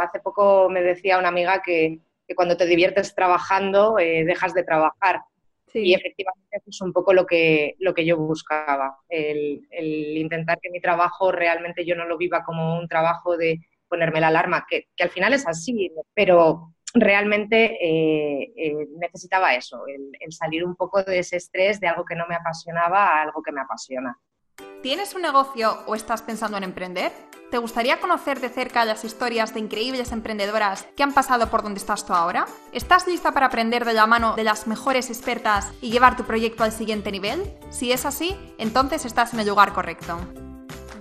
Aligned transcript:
Hace 0.00 0.20
poco 0.20 0.68
me 0.68 0.82
decía 0.82 1.18
una 1.18 1.28
amiga 1.28 1.62
que, 1.64 2.00
cuando 2.34 2.56
te 2.56 2.66
diviertes 2.66 3.14
trabajando 3.14 3.98
eh, 3.98 4.24
dejas 4.24 4.54
de 4.54 4.62
trabajar. 4.62 5.20
Y 5.72 5.94
efectivamente 5.94 6.48
eso 6.50 6.64
es 6.68 6.80
un 6.80 6.92
poco 6.92 7.12
lo 7.12 7.26
que, 7.26 7.76
lo 7.78 7.94
que 7.94 8.04
yo 8.04 8.16
buscaba, 8.16 8.98
el, 9.08 9.62
intentar 10.16 10.58
que 10.60 10.70
mi 10.70 10.80
trabajo 10.80 11.30
realmente 11.30 11.84
yo 11.84 11.94
no 11.94 12.06
lo 12.06 12.18
viva 12.18 12.42
como 12.42 12.78
un 12.78 12.88
trabajo 12.88 13.36
de 13.36 13.60
ponerme 13.88 14.20
la 14.20 14.28
alarma, 14.28 14.66
que, 14.68 14.88
al 15.00 15.10
final 15.10 15.32
es 15.32 15.46
así, 15.46 15.92
pero 16.14 16.72
realmente 16.94 17.76
eh, 17.80 18.52
eh, 18.56 18.86
necesitaba 18.98 19.54
eso, 19.54 19.84
el, 19.86 20.32
salir 20.32 20.64
un 20.64 20.74
poco 20.74 21.02
de 21.02 21.20
ese 21.20 21.36
estrés 21.36 21.80
de 21.80 21.88
algo 21.88 22.04
que 22.04 22.16
no 22.16 22.26
me 22.28 22.34
apasionaba 22.34 23.06
a 23.06 23.22
algo 23.22 23.42
que 23.42 23.52
me 23.52 23.60
apasiona. 23.60 24.18
¿Tienes 24.82 25.14
un 25.14 25.20
negocio 25.20 25.78
o 25.86 25.94
estás 25.94 26.22
pensando 26.22 26.56
en 26.56 26.64
emprender? 26.64 27.12
¿Te 27.50 27.58
gustaría 27.58 28.00
conocer 28.00 28.40
de 28.40 28.48
cerca 28.48 28.86
las 28.86 29.04
historias 29.04 29.52
de 29.52 29.60
increíbles 29.60 30.10
emprendedoras 30.10 30.86
que 30.96 31.02
han 31.02 31.12
pasado 31.12 31.50
por 31.50 31.62
donde 31.62 31.78
estás 31.78 32.06
tú 32.06 32.14
ahora? 32.14 32.46
¿Estás 32.72 33.06
lista 33.06 33.32
para 33.32 33.46
aprender 33.46 33.84
de 33.84 33.92
la 33.92 34.06
mano 34.06 34.36
de 34.36 34.44
las 34.44 34.66
mejores 34.66 35.10
expertas 35.10 35.70
y 35.82 35.90
llevar 35.90 36.16
tu 36.16 36.24
proyecto 36.24 36.64
al 36.64 36.72
siguiente 36.72 37.12
nivel? 37.12 37.42
Si 37.68 37.92
es 37.92 38.06
así, 38.06 38.34
entonces 38.56 39.04
estás 39.04 39.34
en 39.34 39.40
el 39.40 39.48
lugar 39.48 39.74
correcto. 39.74 40.18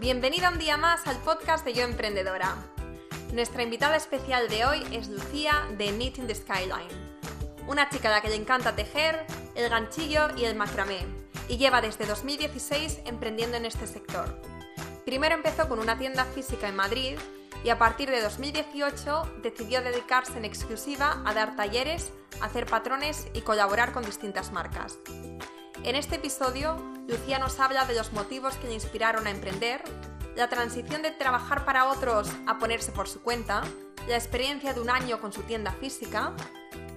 Bienvenida 0.01 0.49
un 0.49 0.59
día 0.59 0.75
más 0.75 1.07
al 1.07 1.15
podcast 1.19 1.63
de 1.63 1.73
Yo 1.73 1.85
Emprendedora. 1.85 2.57
Nuestra 3.31 3.63
invitada 3.63 3.95
especial 3.95 4.49
de 4.49 4.65
hoy 4.65 4.83
es 4.91 5.07
Lucía 5.07 5.53
de 5.77 5.93
Knitting 5.93 6.27
the 6.27 6.35
Skyline, 6.35 6.89
una 7.65 7.89
chica 7.89 8.09
a 8.09 8.11
la 8.11 8.21
que 8.21 8.27
le 8.27 8.35
encanta 8.35 8.75
tejer, 8.75 9.25
el 9.55 9.69
ganchillo 9.69 10.27
y 10.35 10.43
el 10.43 10.55
macramé 10.55 11.18
y 11.49 11.57
lleva 11.57 11.81
desde 11.81 12.05
2016 12.05 13.01
emprendiendo 13.05 13.57
en 13.57 13.65
este 13.65 13.87
sector. 13.87 14.39
Primero 15.03 15.35
empezó 15.35 15.67
con 15.67 15.79
una 15.79 15.97
tienda 15.97 16.23
física 16.23 16.69
en 16.69 16.75
Madrid 16.75 17.17
y 17.63 17.69
a 17.69 17.77
partir 17.77 18.09
de 18.09 18.21
2018 18.21 19.39
decidió 19.41 19.81
dedicarse 19.81 20.37
en 20.37 20.45
exclusiva 20.45 21.21
a 21.25 21.33
dar 21.33 21.55
talleres, 21.55 22.11
hacer 22.41 22.65
patrones 22.65 23.27
y 23.33 23.41
colaborar 23.41 23.91
con 23.91 24.05
distintas 24.05 24.51
marcas. 24.51 24.97
En 25.83 25.95
este 25.95 26.17
episodio, 26.17 26.77
Lucía 27.07 27.39
nos 27.39 27.59
habla 27.59 27.85
de 27.85 27.95
los 27.95 28.13
motivos 28.13 28.55
que 28.57 28.67
le 28.67 28.75
inspiraron 28.75 29.27
a 29.27 29.31
emprender, 29.31 29.81
la 30.35 30.47
transición 30.47 31.01
de 31.01 31.11
trabajar 31.11 31.65
para 31.65 31.89
otros 31.89 32.29
a 32.47 32.59
ponerse 32.59 32.91
por 32.91 33.09
su 33.09 33.21
cuenta, 33.21 33.63
la 34.07 34.15
experiencia 34.15 34.73
de 34.73 34.79
un 34.79 34.89
año 34.89 35.19
con 35.19 35.33
su 35.33 35.41
tienda 35.41 35.71
física, 35.71 36.33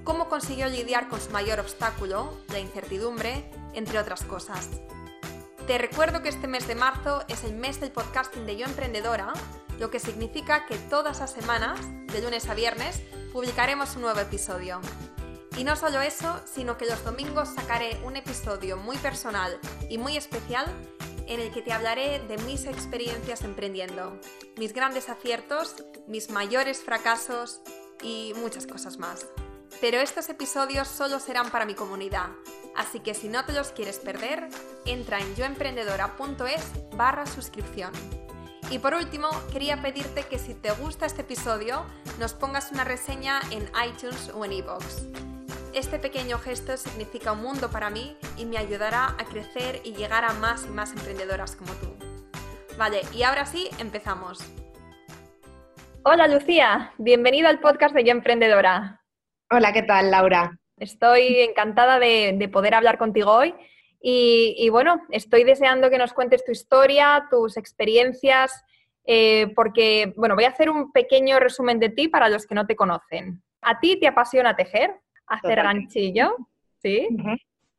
cómo 0.05 0.29
consiguió 0.29 0.69
lidiar 0.69 1.09
con 1.09 1.21
su 1.21 1.31
mayor 1.31 1.61
obstáculo, 1.61 2.37
la 2.51 2.61
incertidumbre, 2.61 3.51
entre 3.75 3.99
otras 3.99 4.25
cosas. 4.25 4.69
Te 5.67 5.79
recuerdo 5.79 6.23
que 6.23 6.29
este 6.29 6.49
mes 6.49 6.67
de 6.67 6.75
marzo 6.75 7.23
es 7.29 7.45
el 7.45 7.55
mes 7.55 7.81
del 7.81 7.93
podcasting 7.93 8.47
de 8.47 8.57
Yo 8.57 8.67
Emprendedora, 8.67 9.33
lo 9.79 9.91
que 9.91 10.01
significa 10.01 10.67
que 10.67 10.77
todas 10.77 11.21
las 11.21 11.33
semanas, 11.33 11.81
de 12.13 12.21
lunes 12.21 12.49
a 12.49 12.55
viernes, 12.55 13.01
publicaremos 13.33 13.95
un 13.97 14.03
nuevo 14.03 14.21
episodio. 14.21 14.81
Y 15.57 15.65
no 15.65 15.77
solo 15.77 16.01
eso, 16.01 16.41
sino 16.53 16.77
que 16.77 16.87
los 16.87 17.05
domingos 17.05 17.49
sacaré 17.55 18.01
un 18.05 18.17
episodio 18.17 18.77
muy 18.77 18.97
personal 18.99 19.59
y 19.89 19.99
muy 19.99 20.17
especial 20.17 20.67
en 21.27 21.41
el 21.41 21.53
que 21.53 21.63
te 21.63 21.73
hablaré 21.73 22.21
de 22.21 22.39
mis 22.39 22.65
experiencias 22.65 23.43
emprendiendo, 23.43 24.19
mis 24.57 24.73
grandes 24.73 25.09
aciertos, 25.09 25.77
mis 26.07 26.31
mayores 26.31 26.83
fracasos 26.83 27.61
y 28.03 28.33
muchas 28.37 28.67
cosas 28.67 28.99
más. 28.99 29.27
Pero 29.81 29.99
estos 29.99 30.29
episodios 30.29 30.89
solo 30.89 31.19
serán 31.19 31.51
para 31.51 31.65
mi 31.65 31.75
comunidad, 31.75 32.29
así 32.77 33.01
que 33.01 33.15
si 33.15 33.29
no 33.29 33.45
te 33.45 33.53
los 33.53 33.73
quieres 33.73 33.99
perder, 33.99 34.49
entra 34.85 35.21
en 35.21 35.35
yoemprendedora.es 35.35 36.97
barra 36.97 37.27
suscripción. 37.27 37.93
Y 38.71 38.79
por 38.79 38.95
último, 38.95 39.29
quería 39.53 39.83
pedirte 39.83 40.25
que 40.25 40.39
si 40.39 40.55
te 40.55 40.71
gusta 40.71 41.05
este 41.05 41.23
episodio, 41.23 41.85
nos 42.19 42.33
pongas 42.33 42.73
una 42.73 42.85
reseña 42.85 43.41
en 43.51 43.69
iTunes 43.87 44.31
o 44.35 44.45
en 44.45 44.53
iVoox. 44.53 45.03
Este 45.75 45.99
pequeño 45.99 46.39
gesto 46.39 46.77
significa 46.77 47.33
un 47.33 47.43
mundo 47.43 47.71
para 47.71 47.91
mí 47.91 48.17
y 48.37 48.47
me 48.47 48.59
ayudará 48.59 49.17
a 49.19 49.25
crecer 49.25 49.81
y 49.85 49.95
llegar 49.95 50.25
a 50.25 50.33
más 50.35 50.65
y 50.67 50.71
más 50.71 50.93
emprendedoras 50.93 51.57
como 51.57 51.73
tú. 51.75 51.95
Vale, 52.79 53.03
y 53.13 53.23
ahora 53.25 53.47
sí, 53.47 53.69
empezamos. 53.79 54.39
Hola 56.05 56.27
Lucía, 56.27 56.93
bienvenida 56.99 57.49
al 57.49 57.61
podcast 57.61 57.95
de 57.95 58.05
Yo 58.05 58.11
Emprendedora. 58.11 59.02
Hola, 59.55 59.75
¿qué 59.75 59.83
tal, 59.83 60.11
Laura? 60.11 60.59
Estoy 60.79 61.41
encantada 61.41 61.99
de, 61.99 62.49
poder 62.51 62.75
hablar 62.75 62.97
contigo 62.97 63.33
hoy 63.33 63.55
y, 64.01 64.67
bueno, 64.71 65.03
estoy 65.11 65.45
deseando 65.45 65.91
que 65.91 65.99
nos 65.99 66.15
cuentes 66.15 66.43
tu 66.43 66.53
historia, 66.53 67.27
tus 67.31 67.59
experiencias, 67.59 68.65
eh, 69.05 69.53
porque, 69.55 70.15
bueno, 70.17 70.37
voy 70.37 70.45
a 70.45 70.49
hacer 70.49 70.71
un 70.71 70.91
pequeño 70.91 71.39
resumen 71.39 71.79
de 71.81 71.91
ti 71.91 72.09
para 72.09 72.31
los 72.31 72.47
que 72.47 72.55
no 72.55 72.67
te 72.67 72.77
conocen. 72.77 73.43
¿A 73.61 73.79
ti 73.79 74.01
te 74.01 74.07
apasiona 74.07 74.57
tejer, 74.57 74.95
hacer 75.27 75.57
ganchillo? 75.57 76.35
¿Sí? 76.79 77.09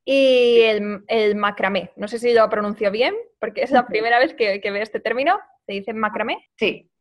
Y 0.06 0.62
el, 1.08 1.36
macramé. 1.36 1.90
No 1.96 2.08
sé 2.08 2.20
si 2.20 2.36
lo 2.36 2.48
pronuncio 2.52 2.92
bien, 2.92 3.16
porque 3.40 3.64
es 3.64 3.72
la 3.72 3.88
primera 3.88 4.20
vez 4.20 4.36
que, 4.36 4.62
que 4.62 4.70
veo 4.70 4.84
este 4.84 5.00
término. 5.00 5.40
¿Se 5.66 5.74
dice 5.74 5.92
macramé? 5.92 6.38
Sí, 6.56 6.92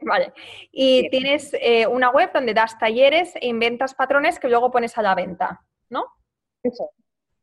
Vale. 0.00 0.32
Y 0.72 1.08
tienes 1.10 1.54
eh, 1.60 1.86
una 1.86 2.10
web 2.10 2.30
donde 2.32 2.54
das 2.54 2.78
talleres 2.78 3.34
e 3.36 3.46
inventas 3.46 3.94
patrones 3.94 4.38
que 4.38 4.48
luego 4.48 4.70
pones 4.70 4.96
a 4.98 5.02
la 5.02 5.14
venta, 5.14 5.62
¿no? 5.88 6.04
Eso. 6.62 6.90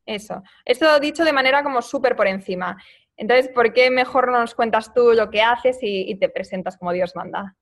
Eso. 0.06 0.42
Esto 0.64 1.00
dicho 1.00 1.24
de 1.24 1.32
manera 1.32 1.62
como 1.62 1.80
súper 1.80 2.14
por 2.14 2.26
encima. 2.26 2.76
Entonces, 3.16 3.48
¿por 3.48 3.72
qué 3.72 3.90
mejor 3.90 4.30
no 4.30 4.40
nos 4.40 4.54
cuentas 4.54 4.92
tú 4.92 5.12
lo 5.12 5.30
que 5.30 5.40
haces 5.40 5.78
y, 5.80 6.14
te 6.16 6.28
presentas 6.28 6.76
como 6.76 6.92
Dios 6.92 7.14
manda? 7.14 7.56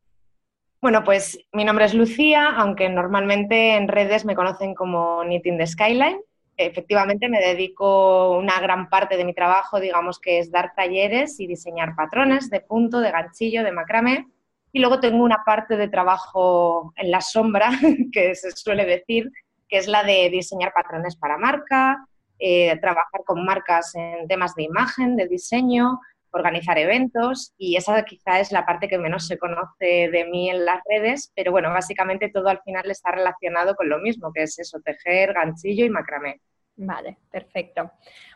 Bueno, 0.80 1.04
pues 1.04 1.38
mi 1.52 1.64
nombre 1.64 1.84
es 1.84 1.94
Lucía, 1.94 2.48
aunque 2.56 2.88
normalmente 2.88 3.76
en 3.76 3.86
redes 3.86 4.24
me 4.24 4.34
conocen 4.34 4.74
como 4.74 5.22
Knitting 5.22 5.58
the 5.58 5.66
Skyline. 5.66 6.20
Efectivamente, 6.56 7.28
me 7.28 7.40
dedico 7.40 8.36
una 8.38 8.60
gran 8.60 8.88
parte 8.88 9.16
de 9.16 9.24
mi 9.24 9.34
trabajo, 9.34 9.80
digamos 9.80 10.18
que 10.18 10.38
es 10.38 10.50
dar 10.50 10.74
talleres 10.74 11.40
y 11.40 11.46
diseñar 11.46 11.94
patrones 11.96 12.50
de 12.50 12.60
punto, 12.60 13.00
de 13.00 13.10
ganchillo, 13.10 13.64
de 13.64 13.72
macramé. 13.72 14.28
Y 14.70 14.80
luego 14.80 15.00
tengo 15.00 15.24
una 15.24 15.44
parte 15.44 15.76
de 15.76 15.88
trabajo 15.88 16.92
en 16.96 17.10
la 17.10 17.20
sombra, 17.20 17.70
que 18.12 18.34
se 18.34 18.52
suele 18.52 18.84
decir, 18.84 19.30
que 19.68 19.78
es 19.78 19.88
la 19.88 20.02
de 20.02 20.28
diseñar 20.30 20.72
patrones 20.72 21.16
para 21.16 21.38
marca, 21.38 22.06
eh, 22.38 22.76
trabajar 22.80 23.22
con 23.24 23.44
marcas 23.44 23.94
en 23.94 24.26
temas 24.28 24.54
de 24.54 24.64
imagen, 24.64 25.16
de 25.16 25.28
diseño, 25.28 26.00
organizar 26.32 26.78
eventos 26.78 27.54
y 27.56 27.76
esa 27.76 28.02
quizá 28.04 28.40
es 28.40 28.52
la 28.52 28.66
parte 28.66 28.88
que 28.88 28.98
menos 28.98 29.26
se 29.26 29.38
conoce 29.38 30.08
de 30.10 30.26
mí 30.30 30.50
en 30.50 30.64
las 30.64 30.80
redes, 30.88 31.32
pero 31.34 31.52
bueno, 31.52 31.70
básicamente 31.70 32.30
todo 32.30 32.48
al 32.48 32.60
final 32.62 32.90
está 32.90 33.12
relacionado 33.12 33.74
con 33.74 33.88
lo 33.88 33.98
mismo, 33.98 34.32
que 34.32 34.42
es 34.42 34.58
eso, 34.58 34.80
tejer, 34.80 35.34
ganchillo 35.34 35.84
y 35.84 35.90
macramé. 35.90 36.40
Vale, 36.76 37.18
perfecto. 37.30 37.92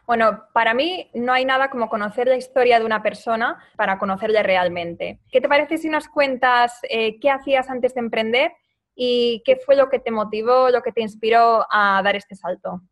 Bueno, 0.07 0.45
para 0.53 0.75
mí 0.75 1.11
no 1.15 1.33
hay 1.33 1.45
nada 1.45 1.71
como 1.71 1.89
conocer 1.89 2.29
la 2.29 2.37
historia 2.37 2.79
de 2.79 2.84
una 2.84 3.03
persona 3.03 3.59
para 3.77 3.99
conocerla 3.99 4.43
realmente. 4.43 5.21
¿Qué 5.31 5.41
te 5.41 5.49
parece 5.49 5.78
si 5.78 5.89
nos 5.89 6.09
cuentas 6.09 6.78
eh, 6.89 7.19
qué 7.19 7.31
hacías 7.31 7.71
antes 7.71 7.95
de 7.95 8.01
emprender 8.01 8.53
y 8.95 9.43
qué 9.45 9.57
fue 9.57 9.75
lo 9.75 9.89
que 9.89 9.99
te 9.99 10.11
motivó, 10.11 10.69
lo 10.71 10.83
que 10.83 10.93
te 10.93 11.01
inspiró 11.01 11.67
a 11.71 12.03
dar 12.05 12.15
este 12.15 12.37
salto? 12.37 12.83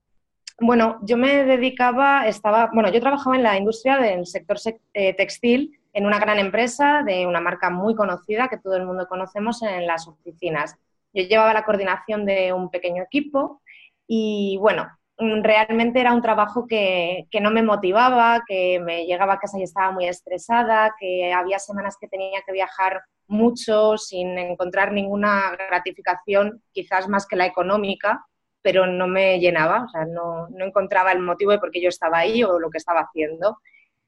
Bueno, 0.61 0.99
yo 1.03 1.17
me 1.17 1.45
dedicaba, 1.45 2.29
estaba, 2.29 2.71
bueno, 2.73 2.91
yo 2.93 3.01
trabajaba 3.01 3.35
en 3.35 3.43
la 3.43 3.59
industria 3.59 3.99
del 3.99 4.25
sector 4.25 4.57
eh, 4.93 5.13
textil 5.15 5.81
en 5.93 6.07
una 6.07 6.21
gran 6.21 6.39
empresa 6.39 7.03
de 7.05 7.27
una 7.27 7.41
marca 7.41 7.71
muy 7.71 7.95
conocida 7.97 8.49
que 8.49 8.59
todo 8.59 8.77
el 8.77 8.87
mundo 8.87 9.09
conocemos 9.09 9.63
en 9.63 9.87
las 9.87 10.07
oficinas. 10.07 10.77
Yo 11.13 11.25
llevaba 11.25 11.55
la 11.55 11.65
coordinación 11.65 12.25
de 12.25 12.53
un 12.53 12.71
pequeño 12.71 13.03
equipo 13.03 13.63
y 14.07 14.57
bueno, 14.61 14.87
realmente 15.19 16.01
era 16.01 16.13
un 16.13 16.23
trabajo 16.23 16.67
que, 16.69 17.27
no 17.41 17.51
me 17.51 17.63
motivaba, 17.63 18.43
que 18.47 18.79
me 18.81 19.07
llegaba 19.07 19.35
a 19.35 19.39
casa 19.39 19.59
y 19.59 19.65
estaba 19.65 19.91
muy 19.91 20.07
estresada, 20.07 20.95
que 20.99 21.33
había 21.33 21.59
semanas 21.59 21.97
que 22.01 22.09
tenía 22.09 22.43
que 22.47 22.53
viajar 22.53 23.03
mucho 23.27 23.97
sin 23.97 24.39
encontrar 24.39 24.93
ninguna 24.93 25.57
gratificación, 25.69 26.63
quizás 26.73 27.09
más 27.09 27.27
que 27.27 27.37
la 27.37 27.47
económica 27.47 28.25
pero 28.65 28.87
no 28.87 29.07
me 29.07 29.39
llenaba, 29.41 29.85
o 29.85 29.89
sea, 29.91 30.07
no, 30.07 30.49
no 30.49 30.65
encontraba 30.65 31.13
el 31.13 31.19
motivo 31.19 31.53
de 31.53 31.59
por 31.59 31.71
qué 31.71 31.83
yo 31.83 31.91
estaba 31.91 32.21
ahí 32.21 32.43
o 32.43 32.59
lo 32.59 32.71
que 32.71 32.79
estaba 32.79 33.01
haciendo. 33.01 33.59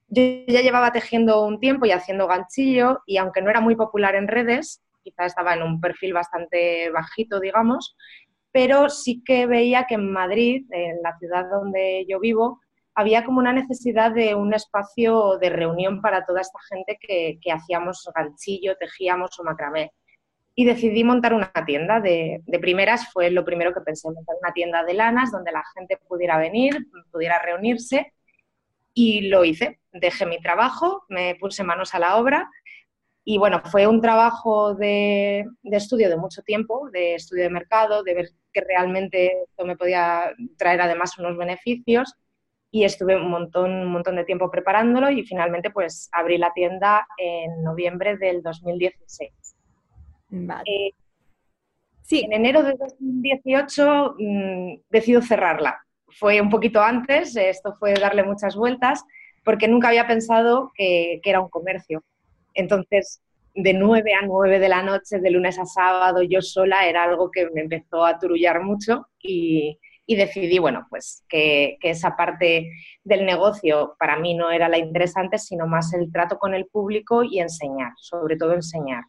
Yo 0.08 0.22
ya 0.48 0.62
llevaba 0.62 0.92
tejiendo 0.92 1.44
un 1.44 1.60
tiempo 1.60 1.84
y 1.84 1.92
haciendo 1.92 2.26
ganchillo 2.26 3.02
y 3.04 3.18
aunque 3.18 3.42
no 3.42 3.50
era 3.50 3.60
muy 3.60 3.76
popular 3.76 4.14
en 4.14 4.28
redes, 4.28 4.82
quizá 5.02 5.26
estaba 5.26 5.52
en 5.52 5.62
un 5.62 5.78
perfil 5.78 6.14
bastante 6.14 6.88
bajito, 6.90 7.38
digamos, 7.38 7.98
pero 8.50 8.88
sí 8.88 9.22
que 9.26 9.46
veía 9.46 9.84
que 9.86 9.96
en 9.96 10.10
Madrid, 10.10 10.64
en 10.70 11.02
la 11.02 11.18
ciudad 11.18 11.44
donde 11.50 12.06
yo 12.08 12.18
vivo, 12.18 12.62
había 12.94 13.26
como 13.26 13.40
una 13.40 13.52
necesidad 13.52 14.10
de 14.10 14.34
un 14.34 14.54
espacio 14.54 15.36
de 15.38 15.50
reunión 15.50 16.00
para 16.00 16.24
toda 16.24 16.40
esta 16.40 16.58
gente 16.70 16.96
que, 16.98 17.38
que 17.42 17.52
hacíamos 17.52 18.08
ganchillo, 18.14 18.74
tejíamos 18.78 19.38
o 19.38 19.44
macramé 19.44 19.92
y 20.58 20.64
decidí 20.64 21.04
montar 21.04 21.34
una 21.34 21.52
tienda. 21.66 22.00
De, 22.00 22.42
primeras 22.60 23.12
fue 23.12 23.30
lo 23.30 23.44
primero 23.44 23.72
que 23.74 23.82
pensé, 23.82 24.10
montar 24.10 24.36
una 24.42 24.52
tienda 24.52 24.82
de 24.84 24.94
lanas 24.94 25.30
donde 25.30 25.52
la 25.52 25.62
gente 25.74 25.98
pudiera 26.08 26.38
venir, 26.38 26.88
pudiera 27.12 27.40
reunirse 27.40 28.14
y 28.94 29.28
lo 29.28 29.44
hice. 29.44 29.80
Dejé 29.92 30.24
mi 30.26 30.40
trabajo, 30.40 31.04
me 31.08 31.36
puse 31.36 31.62
manos 31.62 31.94
a 31.94 31.98
la 31.98 32.16
obra 32.16 32.50
Y 33.24 33.38
bueno, 33.38 33.62
fue 33.66 33.86
un 33.86 34.00
trabajo 34.00 34.74
de, 34.74 35.44
estudio 35.64 36.08
de 36.08 36.16
mucho 36.16 36.42
tiempo, 36.42 36.88
de 36.90 37.16
estudio 37.16 37.44
de 37.44 37.50
mercado, 37.50 38.02
de 38.02 38.14
ver 38.14 38.28
que 38.52 38.62
realmente 38.62 39.42
esto 39.42 39.66
me 39.66 39.76
podía 39.76 40.32
traer 40.56 40.80
además 40.80 41.18
unos 41.18 41.36
beneficios 41.36 42.14
y 42.70 42.84
estuve 42.84 43.16
un 43.16 43.30
montón, 43.30 43.72
un 43.72 43.92
montón 43.92 44.16
de 44.16 44.24
tiempo 44.24 44.50
preparándolo 44.50 45.10
y 45.10 45.24
finalmente 45.24 45.70
pues 45.70 46.08
abrí 46.12 46.38
la 46.38 46.52
tienda 46.54 47.06
en 47.18 47.62
noviembre 47.62 48.16
del 48.16 48.42
2016. 48.42 49.45
Vale. 50.44 50.62
Eh, 50.66 50.90
sí. 52.02 52.22
En 52.24 52.32
enero 52.32 52.62
de 52.62 52.74
2018 52.78 54.16
mm, 54.18 54.74
decido 54.90 55.22
cerrarla. 55.22 55.78
Fue 56.08 56.40
un 56.40 56.50
poquito 56.50 56.80
antes, 56.80 57.36
esto 57.36 57.76
fue 57.78 57.94
darle 57.94 58.22
muchas 58.22 58.56
vueltas, 58.56 59.04
porque 59.44 59.68
nunca 59.68 59.88
había 59.88 60.06
pensado 60.06 60.70
que, 60.74 61.20
que 61.22 61.30
era 61.30 61.40
un 61.40 61.48
comercio. 61.48 62.02
Entonces, 62.54 63.20
de 63.54 63.72
9 63.72 64.12
a 64.14 64.26
9 64.26 64.58
de 64.58 64.68
la 64.68 64.82
noche, 64.82 65.18
de 65.18 65.30
lunes 65.30 65.58
a 65.58 65.66
sábado, 65.66 66.22
yo 66.22 66.42
sola, 66.42 66.86
era 66.86 67.04
algo 67.04 67.30
que 67.30 67.48
me 67.50 67.62
empezó 67.62 68.04
a 68.04 68.18
turullar 68.18 68.62
mucho 68.62 69.08
y, 69.20 69.78
y 70.06 70.16
decidí, 70.16 70.58
bueno, 70.58 70.86
pues 70.88 71.24
que, 71.28 71.76
esa 71.82 72.16
parte 72.16 72.70
del 73.02 73.26
negocio 73.26 73.96
para 73.98 74.16
mí 74.18 74.34
no 74.34 74.50
era 74.50 74.68
la 74.68 74.78
interesante, 74.78 75.38
sino 75.38 75.66
más 75.66 75.92
el 75.94 76.10
trato 76.12 76.38
con 76.38 76.54
el 76.54 76.66
público 76.66 77.24
y 77.24 77.40
enseñar, 77.40 77.92
sobre 77.96 78.36
todo 78.36 78.54
enseñar. 78.54 79.02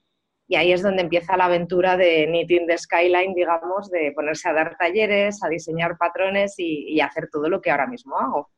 Y 0.48 0.56
ahí 0.56 0.72
es 0.72 0.82
donde 0.82 1.04
empieza 1.04 1.38
la 1.38 1.46
aventura 1.46 1.98
de 1.98 2.26
Knitting 2.28 2.68
the 2.68 2.78
Skyline, 2.78 3.34
digamos, 3.34 3.90
de 3.92 4.12
ponerse 4.14 4.50
a 4.50 4.54
dar 4.54 4.78
talleres, 4.78 5.44
a 5.44 5.50
diseñar 5.50 5.98
patrones 5.98 6.56
y, 6.58 6.94
y 6.94 7.02
hacer 7.02 7.30
todo 7.32 7.50
lo 7.50 7.62
que 7.62 7.72
ahora 7.72 7.88
mismo 7.88 8.18
hago. 8.18 8.50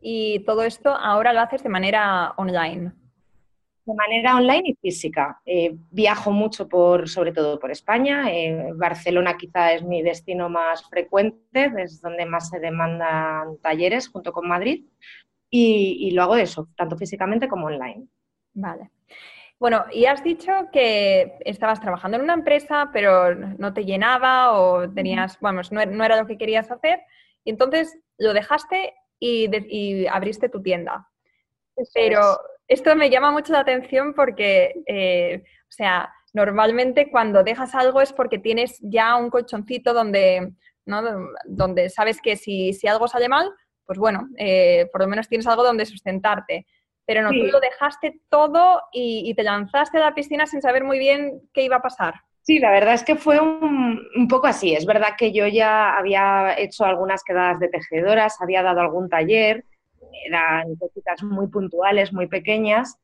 Y 0.00 0.44
todo 0.44 0.62
esto 0.64 0.90
ahora 0.90 1.32
lo 1.32 1.40
haces 1.40 1.62
de 1.62 1.68
manera 1.70 2.34
online 2.36 2.92
de 3.88 3.94
manera 3.94 4.36
online 4.36 4.62
y 4.66 4.74
física. 4.74 5.40
Eh, 5.46 5.74
viajo 5.90 6.30
mucho, 6.30 6.68
por, 6.68 7.08
sobre 7.08 7.32
todo 7.32 7.58
por 7.58 7.70
España. 7.70 8.30
Eh, 8.30 8.72
Barcelona 8.74 9.36
quizá 9.36 9.72
es 9.72 9.82
mi 9.82 10.02
destino 10.02 10.50
más 10.50 10.86
frecuente, 10.88 11.72
es 11.78 12.00
donde 12.02 12.26
más 12.26 12.50
se 12.50 12.60
demandan 12.60 13.56
talleres 13.62 14.08
junto 14.08 14.32
con 14.32 14.46
Madrid. 14.46 14.84
Y, 15.50 16.10
lo 16.10 16.22
hago 16.22 16.36
eso, 16.36 16.68
tanto 16.76 16.98
físicamente 16.98 17.48
como 17.48 17.66
online. 17.68 18.06
Vale. 18.52 18.90
Bueno, 19.60 19.84
y 19.90 20.06
has 20.06 20.22
dicho 20.22 20.52
que 20.72 21.36
estabas 21.44 21.80
trabajando 21.80 22.16
en 22.16 22.22
una 22.22 22.34
empresa, 22.34 22.90
pero 22.92 23.34
no 23.34 23.74
te 23.74 23.84
llenaba 23.84 24.52
o 24.52 24.88
tenías, 24.88 25.38
vamos, 25.40 25.72
no, 25.72 25.80
era 25.80 26.16
lo 26.16 26.26
que 26.26 26.38
querías 26.38 26.70
hacer. 26.70 27.00
Y 27.44 27.50
entonces 27.50 27.98
lo 28.18 28.34
dejaste 28.34 28.94
y, 29.18 30.06
abriste 30.06 30.48
tu 30.48 30.62
tienda. 30.62 31.08
pero 31.92 32.38
esto 32.68 32.94
me 32.94 33.10
llama 33.10 33.32
mucho 33.32 33.52
la 33.52 33.60
atención 33.60 34.14
porque, 34.14 34.74
eh, 34.86 35.42
o 35.44 35.72
sea, 35.72 36.12
normalmente 36.32 37.10
cuando 37.10 37.42
dejas 37.42 37.74
algo 37.74 38.00
es 38.00 38.12
porque 38.12 38.38
tienes 38.38 38.78
ya 38.80 39.16
un 39.16 39.30
colchoncito 39.30 39.92
donde, 39.92 40.52
¿no? 40.84 41.02
donde 41.46 41.88
sabes 41.88 42.20
que 42.20 42.36
si, 42.36 42.72
si 42.74 42.86
algo 42.86 43.08
sale 43.08 43.28
mal, 43.28 43.50
pues 43.86 43.98
bueno, 43.98 44.28
eh, 44.36 44.88
por 44.92 45.00
lo 45.00 45.08
menos 45.08 45.28
tienes 45.28 45.46
algo 45.46 45.64
donde 45.64 45.86
sustentarte. 45.86 46.66
Pero 47.08 47.22
no, 47.22 47.30
tú 47.30 47.46
lo 47.50 47.58
dejaste 47.58 48.20
todo 48.28 48.82
y, 48.92 49.34
te 49.34 49.42
lanzaste 49.42 49.96
a 49.96 50.00
la 50.00 50.14
piscina 50.14 50.46
sin 50.46 50.60
saber 50.60 50.84
muy 50.84 50.98
bien 50.98 51.40
qué 51.54 51.62
iba 51.62 51.76
a 51.76 51.82
pasar. 51.82 52.16
Sí, 52.42 52.58
la 52.58 52.70
verdad 52.70 52.92
es 52.92 53.02
que 53.02 53.16
fue 53.16 53.40
un, 53.40 53.98
un, 54.14 54.28
poco 54.28 54.46
así. 54.46 54.74
Es 54.74 54.84
verdad 54.84 55.14
que 55.16 55.32
yo 55.32 55.46
ya 55.46 55.96
había 55.96 56.54
hecho 56.58 56.84
algunas 56.84 57.24
quedadas 57.24 57.60
de 57.60 57.68
tejedoras, 57.68 58.40
había 58.42 58.62
dado 58.62 58.80
algún 58.80 59.08
taller, 59.08 59.64
eran 60.26 60.76
cositas 60.76 61.22
muy 61.22 61.46
puntuales, 61.48 62.12
muy 62.12 62.26
pequeñas, 62.26 62.98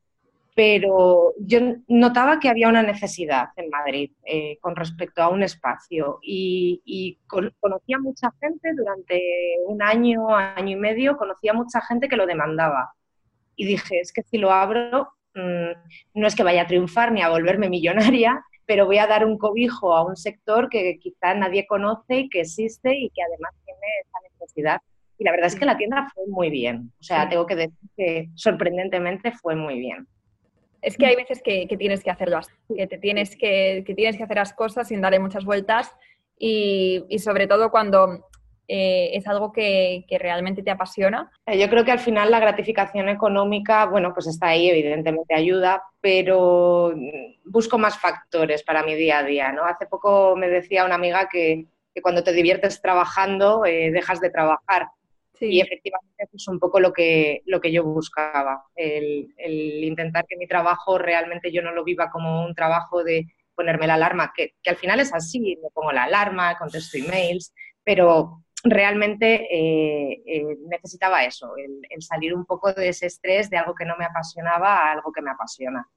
pero 0.54 1.32
yo 1.38 1.60
notaba 1.88 2.38
que 2.38 2.50
había 2.50 2.68
una 2.68 2.82
necesidad 2.82 3.48
en 3.56 3.70
Madrid 3.70 4.12
eh, 4.24 4.58
con 4.60 4.76
respecto 4.76 5.22
a 5.22 5.28
un 5.28 5.42
espacio 5.42 6.18
y, 6.22 7.18
conocía 7.26 7.98
mucha 7.98 8.30
gente 8.38 8.72
durante 8.76 9.20
un 9.66 9.82
año, 9.82 10.28
año 10.28 10.76
y 10.76 10.80
medio, 10.80 11.16
conocía 11.16 11.54
mucha 11.54 11.80
gente 11.80 12.06
que 12.06 12.16
lo 12.16 12.26
demandaba. 12.26 12.92
Y 13.56 13.66
dije, 13.66 14.00
es 14.00 14.12
que 14.12 14.22
si 14.22 14.38
lo 14.38 14.50
abro, 14.50 15.08
mm, 15.34 15.72
no 16.14 16.26
es 16.26 16.34
que 16.34 16.42
vaya 16.42 16.62
a 16.62 16.66
triunfar 16.66 17.12
ni 17.12 17.22
a 17.22 17.28
volverme 17.28 17.68
millonaria, 17.68 18.44
pero 18.66 18.86
voy 18.86 18.98
a 18.98 19.06
dar 19.06 19.24
un 19.24 19.38
cobijo 19.38 19.94
a 19.94 20.04
un 20.04 20.16
sector 20.16 20.68
que 20.68 20.98
quizá 20.98 21.34
nadie 21.34 21.66
conoce 21.66 22.20
y 22.20 22.28
que 22.28 22.40
existe 22.40 22.96
y 22.96 23.10
que 23.10 23.22
además 23.22 23.52
tiene 23.64 23.80
esa 24.02 24.18
necesidad. 24.32 24.80
Y 25.18 25.24
la 25.24 25.30
verdad 25.30 25.46
es 25.46 25.56
que 25.56 25.64
la 25.64 25.76
tienda 25.76 26.08
fue 26.14 26.24
muy 26.26 26.50
bien. 26.50 26.92
O 26.98 27.02
sea, 27.02 27.28
tengo 27.28 27.46
que 27.46 27.56
decir 27.56 27.90
que 27.96 28.28
sorprendentemente 28.34 29.32
fue 29.32 29.54
muy 29.54 29.78
bien. 29.78 30.08
Es 30.82 30.98
que 30.98 31.06
hay 31.06 31.16
veces 31.16 31.40
que, 31.42 31.66
tienes 31.78 32.02
que 32.02 32.10
hacerlo 32.10 32.38
así, 32.38 32.52
que, 32.76 32.86
te 32.86 32.98
tienes 32.98 33.36
que, 33.36 33.82
tienes 33.96 34.16
que 34.18 34.24
hacer 34.24 34.36
las 34.36 34.52
cosas 34.52 34.88
sin 34.88 35.00
darle 35.00 35.18
muchas 35.18 35.44
vueltas 35.44 35.90
y, 36.38 37.06
sobre 37.18 37.46
todo 37.46 37.70
cuando 37.70 38.26
eh, 38.66 39.10
es 39.12 39.26
algo 39.26 39.52
que, 39.52 40.04
realmente 40.10 40.62
te 40.62 40.70
apasiona. 40.70 41.30
Eh, 41.46 41.58
yo 41.58 41.68
creo 41.68 41.84
que 41.84 41.92
al 41.92 41.98
final 41.98 42.30
la 42.30 42.40
gratificación 42.40 43.08
económica, 43.08 43.86
bueno, 43.86 44.12
pues 44.14 44.26
está 44.26 44.48
ahí, 44.48 44.70
evidentemente 44.70 45.34
ayuda, 45.34 45.82
pero 46.00 46.94
busco 47.44 47.78
más 47.78 47.98
factores 47.98 48.62
para 48.62 48.82
mi 48.82 48.94
día 48.94 49.18
a 49.18 49.24
día, 49.24 49.52
¿no? 49.52 49.64
Hace 49.64 49.86
poco 49.86 50.34
me 50.36 50.48
decía 50.48 50.84
una 50.84 50.94
amiga 50.94 51.28
que, 51.30 51.66
cuando 52.02 52.24
te 52.24 52.32
diviertes 52.32 52.80
trabajando, 52.80 53.64
eh, 53.64 53.90
dejas 53.92 54.20
de 54.20 54.30
trabajar. 54.30 54.88
Y 55.40 55.60
efectivamente 55.60 56.24
eso 56.24 56.36
es 56.36 56.48
un 56.48 56.58
poco 56.58 56.80
lo 56.80 56.92
que, 56.92 57.42
lo 57.44 57.60
que 57.60 57.70
yo 57.70 57.84
buscaba, 57.84 58.64
el, 58.74 59.28
intentar 59.36 60.24
que 60.26 60.36
mi 60.36 60.46
trabajo 60.46 60.96
realmente 60.96 61.52
yo 61.52 61.60
no 61.60 61.72
lo 61.72 61.84
viva 61.84 62.10
como 62.10 62.44
un 62.44 62.54
trabajo 62.54 63.02
de 63.04 63.26
ponerme 63.54 63.86
la 63.86 63.94
alarma, 63.94 64.32
que, 64.34 64.54
al 64.66 64.76
final 64.76 65.00
es 65.00 65.12
así, 65.12 65.58
me 65.62 65.70
pongo 65.72 65.92
la 65.92 66.04
alarma, 66.04 66.56
contesto 66.56 66.98
emails, 66.98 67.52
pero 67.84 68.43
realmente 68.64 69.46
eh, 69.50 70.22
eh, 70.26 70.56
necesitaba 70.68 71.24
eso, 71.24 71.54
el, 71.56 72.02
salir 72.02 72.34
un 72.34 72.46
poco 72.46 72.72
de 72.72 72.88
ese 72.88 73.06
estrés 73.06 73.50
de 73.50 73.58
algo 73.58 73.74
que 73.74 73.84
no 73.84 73.96
me 73.96 74.06
apasionaba 74.06 74.76
a 74.76 74.92
algo 74.92 75.12
que 75.12 75.22
me 75.22 75.30
apasiona. 75.30 75.88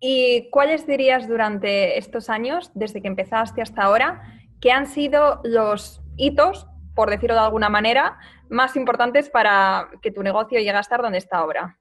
¿Y 0.00 0.50
cuáles 0.50 0.86
dirías 0.86 1.28
durante 1.28 1.96
estos 1.96 2.28
años, 2.28 2.70
desde 2.74 3.00
que 3.00 3.08
empezaste 3.08 3.62
hasta 3.62 3.82
ahora, 3.82 4.22
que 4.60 4.72
han 4.72 4.86
sido 4.86 5.40
los 5.44 6.02
hitos 6.16 6.66
por 6.94 7.10
decirlo 7.10 7.34
de 7.34 7.42
alguna 7.42 7.68
manera, 7.68 8.18
más 8.48 8.76
importantes 8.76 9.28
para 9.28 9.90
que 10.00 10.10
tu 10.10 10.22
negocio 10.22 10.58
llegue 10.58 10.70
a 10.70 10.80
estar 10.80 11.02
donde 11.02 11.18
está 11.18 11.38
ahora? 11.38 11.78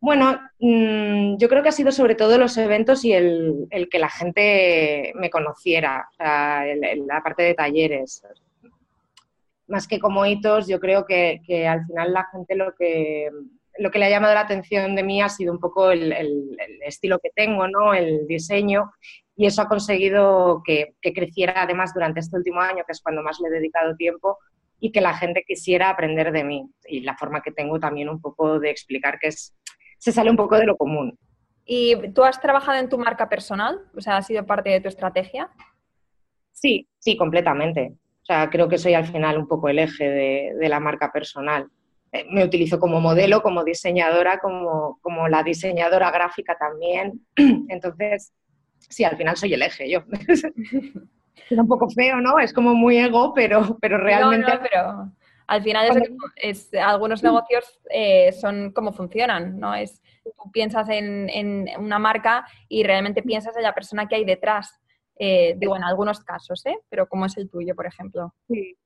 Bueno, 0.00 0.40
mm, 0.60 1.36
yo 1.38 1.48
creo 1.48 1.62
que 1.62 1.70
ha 1.70 1.72
sido 1.72 1.90
sobre 1.90 2.14
todo 2.14 2.38
los 2.38 2.56
eventos 2.56 3.04
y 3.04 3.12
el, 3.12 3.68
que 3.90 3.98
la 3.98 4.08
gente 4.08 5.12
me 5.16 5.28
conociera, 5.28 6.08
o 6.10 6.14
sea, 6.14 6.64
la 6.64 7.22
parte 7.22 7.42
de 7.42 7.54
talleres. 7.54 8.22
Más 9.68 9.86
que 9.86 10.00
como 10.00 10.26
hitos, 10.26 10.66
yo 10.66 10.80
creo 10.80 11.04
que, 11.06 11.40
al 11.68 11.86
final 11.86 12.12
la 12.12 12.26
gente 12.32 12.56
lo 12.56 12.74
que, 12.74 13.30
lo 13.78 13.90
que 13.90 13.98
le 13.98 14.06
ha 14.06 14.10
llamado 14.10 14.34
la 14.34 14.40
atención 14.40 14.96
de 14.96 15.04
mí 15.04 15.22
ha 15.22 15.28
sido 15.28 15.52
un 15.52 15.60
poco 15.60 15.90
el, 15.90 16.12
el 16.12 16.82
estilo 16.84 17.18
que 17.20 17.30
tengo, 17.34 17.68
¿no? 17.68 17.94
el 17.94 18.26
diseño 18.26 18.90
y 19.38 19.46
eso 19.46 19.62
ha 19.62 19.68
conseguido 19.68 20.62
que, 20.64 20.96
creciera 21.00 21.62
además 21.62 21.94
durante 21.94 22.18
este 22.18 22.36
último 22.36 22.60
año, 22.60 22.82
que 22.84 22.90
es 22.90 23.00
cuando 23.00 23.22
más 23.22 23.38
le 23.38 23.46
he 23.46 23.52
dedicado 23.52 23.94
tiempo, 23.94 24.36
y 24.80 24.90
que 24.90 25.00
la 25.00 25.14
gente 25.14 25.44
quisiera 25.46 25.90
aprender 25.90 26.32
de 26.32 26.42
mí. 26.42 26.68
Y 26.88 27.02
la 27.02 27.16
forma 27.16 27.40
que 27.40 27.52
tengo 27.52 27.78
también 27.78 28.08
un 28.08 28.20
poco 28.20 28.58
de 28.58 28.70
explicar 28.70 29.20
que 29.20 29.28
es, 29.28 29.56
se 29.98 30.10
sale 30.10 30.28
un 30.28 30.36
poco 30.36 30.58
de 30.58 30.66
lo 30.66 30.76
común. 30.76 31.16
¿Y 31.64 32.10
tú 32.12 32.24
has 32.24 32.40
trabajado 32.40 32.80
en 32.80 32.88
tu 32.88 32.98
marca 32.98 33.28
personal? 33.28 33.80
O 33.96 34.00
sea, 34.00 34.16
¿ha 34.16 34.22
sido 34.22 34.44
parte 34.44 34.70
de 34.70 34.80
tu 34.80 34.88
estrategia? 34.88 35.48
Sí, 36.50 36.88
sí, 36.98 37.16
completamente. 37.16 37.92
O 38.28 38.34
sea, 38.34 38.50
creo 38.50 38.68
que 38.68 38.76
soy 38.76 38.92
al 38.92 39.06
final 39.06 39.38
un 39.38 39.48
poco 39.48 39.70
el 39.70 39.78
eje 39.78 40.04
de, 40.04 40.52
de 40.58 40.68
la 40.68 40.80
marca 40.80 41.10
personal. 41.10 41.66
Eh, 42.12 42.26
me 42.30 42.44
utilizo 42.44 42.78
como 42.78 43.00
modelo, 43.00 43.40
como 43.40 43.64
diseñadora, 43.64 44.38
como, 44.38 44.98
como 45.00 45.28
la 45.28 45.42
diseñadora 45.42 46.10
gráfica 46.10 46.54
también. 46.58 47.22
Entonces, 47.68 48.34
sí, 48.78 49.04
al 49.04 49.16
final 49.16 49.34
soy 49.36 49.54
el 49.54 49.62
eje 49.62 49.90
yo. 49.90 50.00
es 51.50 51.58
un 51.58 51.68
poco 51.68 51.88
feo, 51.88 52.20
¿no? 52.20 52.38
Es 52.38 52.52
como 52.52 52.74
muy 52.74 52.98
ego, 52.98 53.32
pero, 53.32 53.78
pero 53.80 53.96
realmente... 53.96 54.52
No, 54.52 54.60
pero 54.60 55.12
al 55.46 55.62
final 55.62 56.02
es, 56.36 56.70
algunos 56.74 57.22
negocios 57.22 57.80
eh, 57.88 58.32
son 58.32 58.72
como 58.72 58.92
funcionan, 58.92 59.58
¿no? 59.58 59.74
Es, 59.74 60.02
tú 60.22 60.52
piensas 60.52 60.86
en, 60.90 61.66
una 61.78 61.98
marca 61.98 62.46
y 62.68 62.82
realmente 62.82 63.22
piensas 63.22 63.56
en 63.56 63.62
la 63.62 63.74
persona 63.74 64.06
que 64.06 64.16
hay 64.16 64.26
detrás. 64.26 64.78
Eh, 65.18 65.54
digo, 65.56 65.76
en 65.76 65.84
algunos 65.84 66.20
casos, 66.20 66.64
¿eh? 66.66 66.78
Pero 66.88 67.08
como 67.08 67.26
es 67.26 67.36
el 67.36 67.50
tuyo, 67.50 67.74
por 67.74 67.86
ejemplo. 67.86 68.34
Sí, 68.48 68.76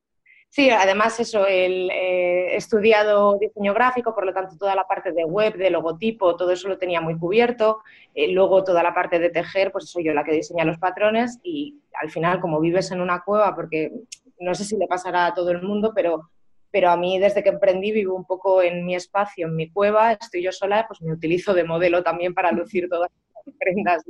Sí, 0.54 0.68
además 0.68 1.18
eso, 1.18 1.46
el, 1.46 1.90
eh, 1.90 2.52
he 2.52 2.56
estudiado 2.56 3.38
diseño 3.38 3.72
gráfico, 3.72 4.14
por 4.14 4.26
lo 4.26 4.34
tanto 4.34 4.58
toda 4.58 4.74
la 4.74 4.86
parte 4.86 5.10
de 5.10 5.24
web, 5.24 5.56
de 5.56 5.70
logotipo, 5.70 6.36
todo 6.36 6.50
eso 6.50 6.68
lo 6.68 6.76
tenía 6.76 7.00
muy 7.00 7.16
cubierto. 7.18 7.78
Eh, 8.14 8.28
luego 8.30 8.62
toda 8.62 8.82
la 8.82 8.92
parte 8.92 9.18
de 9.18 9.30
tejer, 9.30 9.72
pues 9.72 9.88
soy 9.88 10.04
yo 10.04 10.12
la 10.12 10.24
que 10.24 10.32
diseña 10.32 10.66
los 10.66 10.76
patrones 10.76 11.38
y 11.42 11.80
al 11.98 12.10
final 12.10 12.38
como 12.38 12.60
vives 12.60 12.90
en 12.90 13.00
una 13.00 13.22
cueva, 13.22 13.54
porque 13.54 13.92
no 14.40 14.54
sé 14.54 14.64
si 14.64 14.76
le 14.76 14.86
pasará 14.86 15.24
a 15.24 15.32
todo 15.32 15.52
el 15.52 15.62
mundo, 15.62 15.92
pero 15.94 16.28
pero 16.70 16.90
a 16.90 16.96
mí 16.98 17.18
desde 17.18 17.42
que 17.42 17.50
emprendí 17.50 17.90
vivo 17.92 18.14
un 18.14 18.26
poco 18.26 18.62
en 18.62 18.84
mi 18.84 18.94
espacio, 18.94 19.46
en 19.46 19.56
mi 19.56 19.70
cueva, 19.70 20.12
estoy 20.12 20.42
yo 20.42 20.52
sola, 20.52 20.86
pues 20.86 21.00
me 21.00 21.12
utilizo 21.12 21.54
de 21.54 21.64
modelo 21.64 22.02
también 22.02 22.34
para 22.34 22.52
lucir 22.52 22.88
todas 22.90 23.08
prendas 23.62 24.02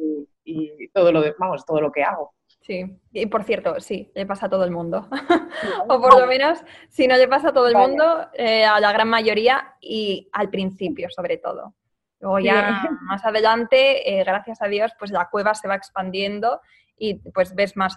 y, 0.44 0.88
todo 0.92 1.12
lo 1.12 1.20
de, 1.20 1.34
vamos, 1.38 1.64
todo 1.64 1.80
lo 1.80 1.92
que 1.92 2.02
hago. 2.02 2.34
Sí, 2.60 2.84
y 3.12 3.26
por 3.26 3.42
cierto, 3.44 3.80
sí, 3.80 4.10
le 4.14 4.24
pasa 4.24 4.46
a 4.46 4.50
todo 4.50 4.64
el 4.64 4.70
mundo. 4.70 5.08
o 5.88 6.00
por 6.00 6.20
lo 6.20 6.26
menos, 6.26 6.60
si 6.88 7.06
no 7.06 7.16
le 7.16 7.28
pasa 7.28 7.48
a 7.48 7.52
todo 7.52 7.68
el 7.68 7.74
mundo, 7.74 8.28
eh, 8.34 8.64
a 8.64 8.78
la 8.80 8.92
gran 8.92 9.08
mayoría 9.08 9.74
y 9.80 10.28
al 10.32 10.48
principio 10.48 11.08
sobre 11.10 11.38
todo. 11.38 11.74
Luego 12.20 12.38
ya 12.38 12.88
más 13.02 13.24
adelante, 13.24 14.08
eh, 14.08 14.22
gracias 14.22 14.62
a 14.62 14.68
Dios, 14.68 14.92
pues 14.96 15.10
la 15.10 15.28
cueva 15.28 15.54
se 15.54 15.66
va 15.66 15.74
expandiendo 15.74 16.60
y 16.96 17.14
pues 17.14 17.52
ves 17.56 17.76
más, 17.76 17.96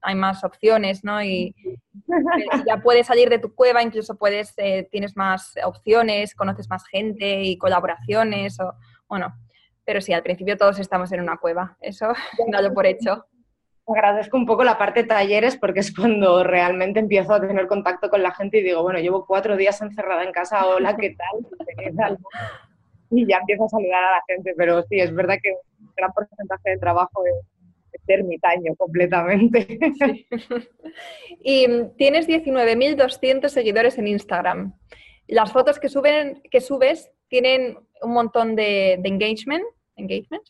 hay, 0.00 0.14
más 0.14 0.42
opciones, 0.42 1.04
¿no? 1.04 1.22
Y, 1.22 1.54
ya 2.66 2.78
puedes 2.78 3.06
salir 3.06 3.28
de 3.28 3.38
tu 3.38 3.54
cueva, 3.54 3.82
incluso 3.82 4.16
puedes, 4.16 4.54
eh, 4.56 4.88
tienes 4.90 5.14
más 5.14 5.52
opciones, 5.62 6.34
conoces 6.34 6.70
más 6.70 6.86
gente 6.86 7.42
y 7.42 7.58
colaboraciones, 7.58 8.58
o, 8.60 8.74
bueno, 9.08 9.34
pero 9.86 10.02
sí, 10.02 10.12
al 10.12 10.22
principio 10.22 10.58
todos 10.58 10.78
estamos 10.78 11.10
en 11.12 11.20
una 11.20 11.38
cueva, 11.38 11.78
eso 11.80 12.08
dado 12.52 12.74
por 12.74 12.84
hecho. 12.84 13.24
Agradezco 13.86 14.36
un 14.36 14.46
poco 14.46 14.64
la 14.64 14.76
parte 14.76 15.02
de 15.02 15.08
talleres 15.08 15.56
porque 15.56 15.80
es 15.80 15.94
cuando 15.94 16.42
realmente 16.42 16.98
empiezo 16.98 17.32
a 17.32 17.40
tener 17.40 17.68
contacto 17.68 18.10
con 18.10 18.20
la 18.20 18.34
gente 18.34 18.58
y 18.58 18.64
digo, 18.64 18.82
bueno, 18.82 18.98
llevo 18.98 19.24
cuatro 19.24 19.56
días 19.56 19.80
encerrada 19.80 20.24
en 20.24 20.32
casa, 20.32 20.66
hola, 20.66 20.96
¿qué 20.96 21.14
tal? 21.16 22.18
Y 23.10 23.26
ya 23.28 23.38
empiezo 23.38 23.64
a 23.64 23.68
saludar 23.68 24.02
a 24.02 24.10
la 24.16 24.22
gente, 24.26 24.54
pero 24.56 24.82
sí, 24.82 24.98
es 24.98 25.14
verdad 25.14 25.36
que 25.40 25.52
un 25.80 25.92
gran 25.96 26.12
porcentaje 26.12 26.70
de 26.70 26.78
trabajo 26.78 27.24
es 27.24 27.46
ermitaño 28.08 28.74
completamente. 28.76 29.78
Y 31.42 31.66
tienes 31.96 32.28
19.200 32.28 33.48
seguidores 33.48 33.98
en 33.98 34.08
Instagram. 34.08 34.74
Las 35.28 35.52
fotos 35.52 35.78
que, 35.78 35.88
suben, 35.88 36.42
que 36.50 36.60
subes 36.60 37.10
tienen 37.28 37.78
un 38.02 38.12
montón 38.12 38.56
de, 38.56 38.94
engagement. 38.94 39.64
Engagement 39.96 40.42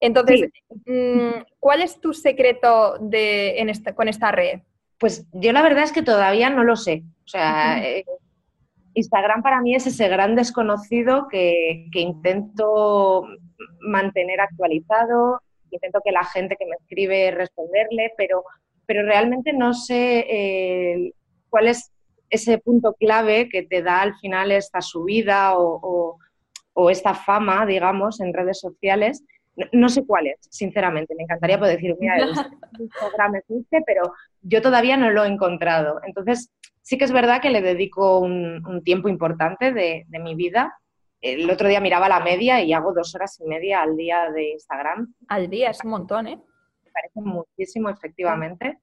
Entonces, 0.00 0.50
mm, 0.86 1.42
¿cuál 1.58 1.82
es 1.82 2.00
tu 2.00 2.12
secreto 2.12 2.98
de, 3.00 3.58
en 3.58 3.70
con 3.94 4.08
esta 4.08 4.32
red? 4.32 4.60
Pues 4.98 5.26
yo 5.32 5.52
la 5.52 5.62
verdad 5.62 5.84
es 5.84 5.92
que 5.92 6.02
todavía 6.02 6.50
no 6.50 6.64
lo 6.64 6.76
sé. 6.76 7.02
O 7.24 7.28
sea, 7.28 7.84
eh, 7.84 8.04
Instagram 8.94 9.42
para 9.42 9.60
mí 9.60 9.74
es 9.74 9.86
ese 9.86 10.08
gran 10.08 10.36
desconocido 10.36 11.28
que, 11.28 11.88
que 11.92 12.00
intento 12.00 13.24
mantener 13.80 14.40
actualizado, 14.40 15.40
intento 15.70 16.00
que 16.04 16.12
la 16.12 16.24
gente 16.24 16.56
que 16.56 16.66
me 16.66 16.76
escribe 16.76 17.30
responderle, 17.30 18.12
pero, 18.16 18.44
pero 18.86 19.02
realmente 19.02 19.52
no 19.52 19.74
sé 19.74 20.26
eh, 20.28 21.12
cuál 21.50 21.68
es 21.68 21.92
ese 22.30 22.58
punto 22.58 22.94
clave 22.94 23.48
que 23.48 23.62
te 23.62 23.82
da 23.82 24.02
al 24.02 24.16
final 24.16 24.50
esta 24.50 24.80
subida 24.80 25.56
o, 25.56 25.78
o, 25.82 26.18
esta 26.90 27.14
fama, 27.14 27.66
digamos, 27.66 28.20
en 28.20 28.32
redes 28.32 28.60
sociales. 28.60 29.24
No, 29.72 29.88
sé 29.88 30.04
cuál 30.04 30.26
es, 30.26 30.36
sinceramente. 30.50 31.14
Me 31.14 31.22
encantaría 31.22 31.58
poder 31.58 31.76
decir, 31.76 31.96
mira, 31.98 32.16
Instagram 32.78 33.36
existe, 33.36 33.82
pero 33.86 34.12
yo 34.42 34.60
todavía 34.60 34.96
no 34.96 35.10
lo 35.10 35.24
he 35.24 35.28
encontrado. 35.28 36.00
Entonces, 36.04 36.50
sí 36.82 36.98
que 36.98 37.04
es 37.04 37.12
verdad 37.12 37.40
que 37.40 37.50
le 37.50 37.62
dedico 37.62 38.18
un, 38.18 38.82
tiempo 38.84 39.08
importante 39.08 39.72
de, 39.72 40.04
de 40.08 40.18
mi 40.18 40.34
vida 40.34 40.74
el 41.20 41.50
otro 41.50 41.68
día 41.68 41.80
miraba 41.80 42.08
la 42.08 42.20
media 42.20 42.62
y 42.62 42.72
hago 42.72 42.92
dos 42.92 43.14
horas 43.14 43.40
y 43.40 43.48
media 43.48 43.82
al 43.82 43.96
día 43.96 44.30
de 44.30 44.50
Instagram. 44.50 45.14
Al 45.28 45.48
día 45.48 45.70
es 45.70 45.82
un 45.84 45.90
montón, 45.90 46.26
¿eh? 46.26 46.40
Me 46.84 46.90
parece 46.90 47.20
muchísimo, 47.20 47.88
efectivamente. 47.88 48.78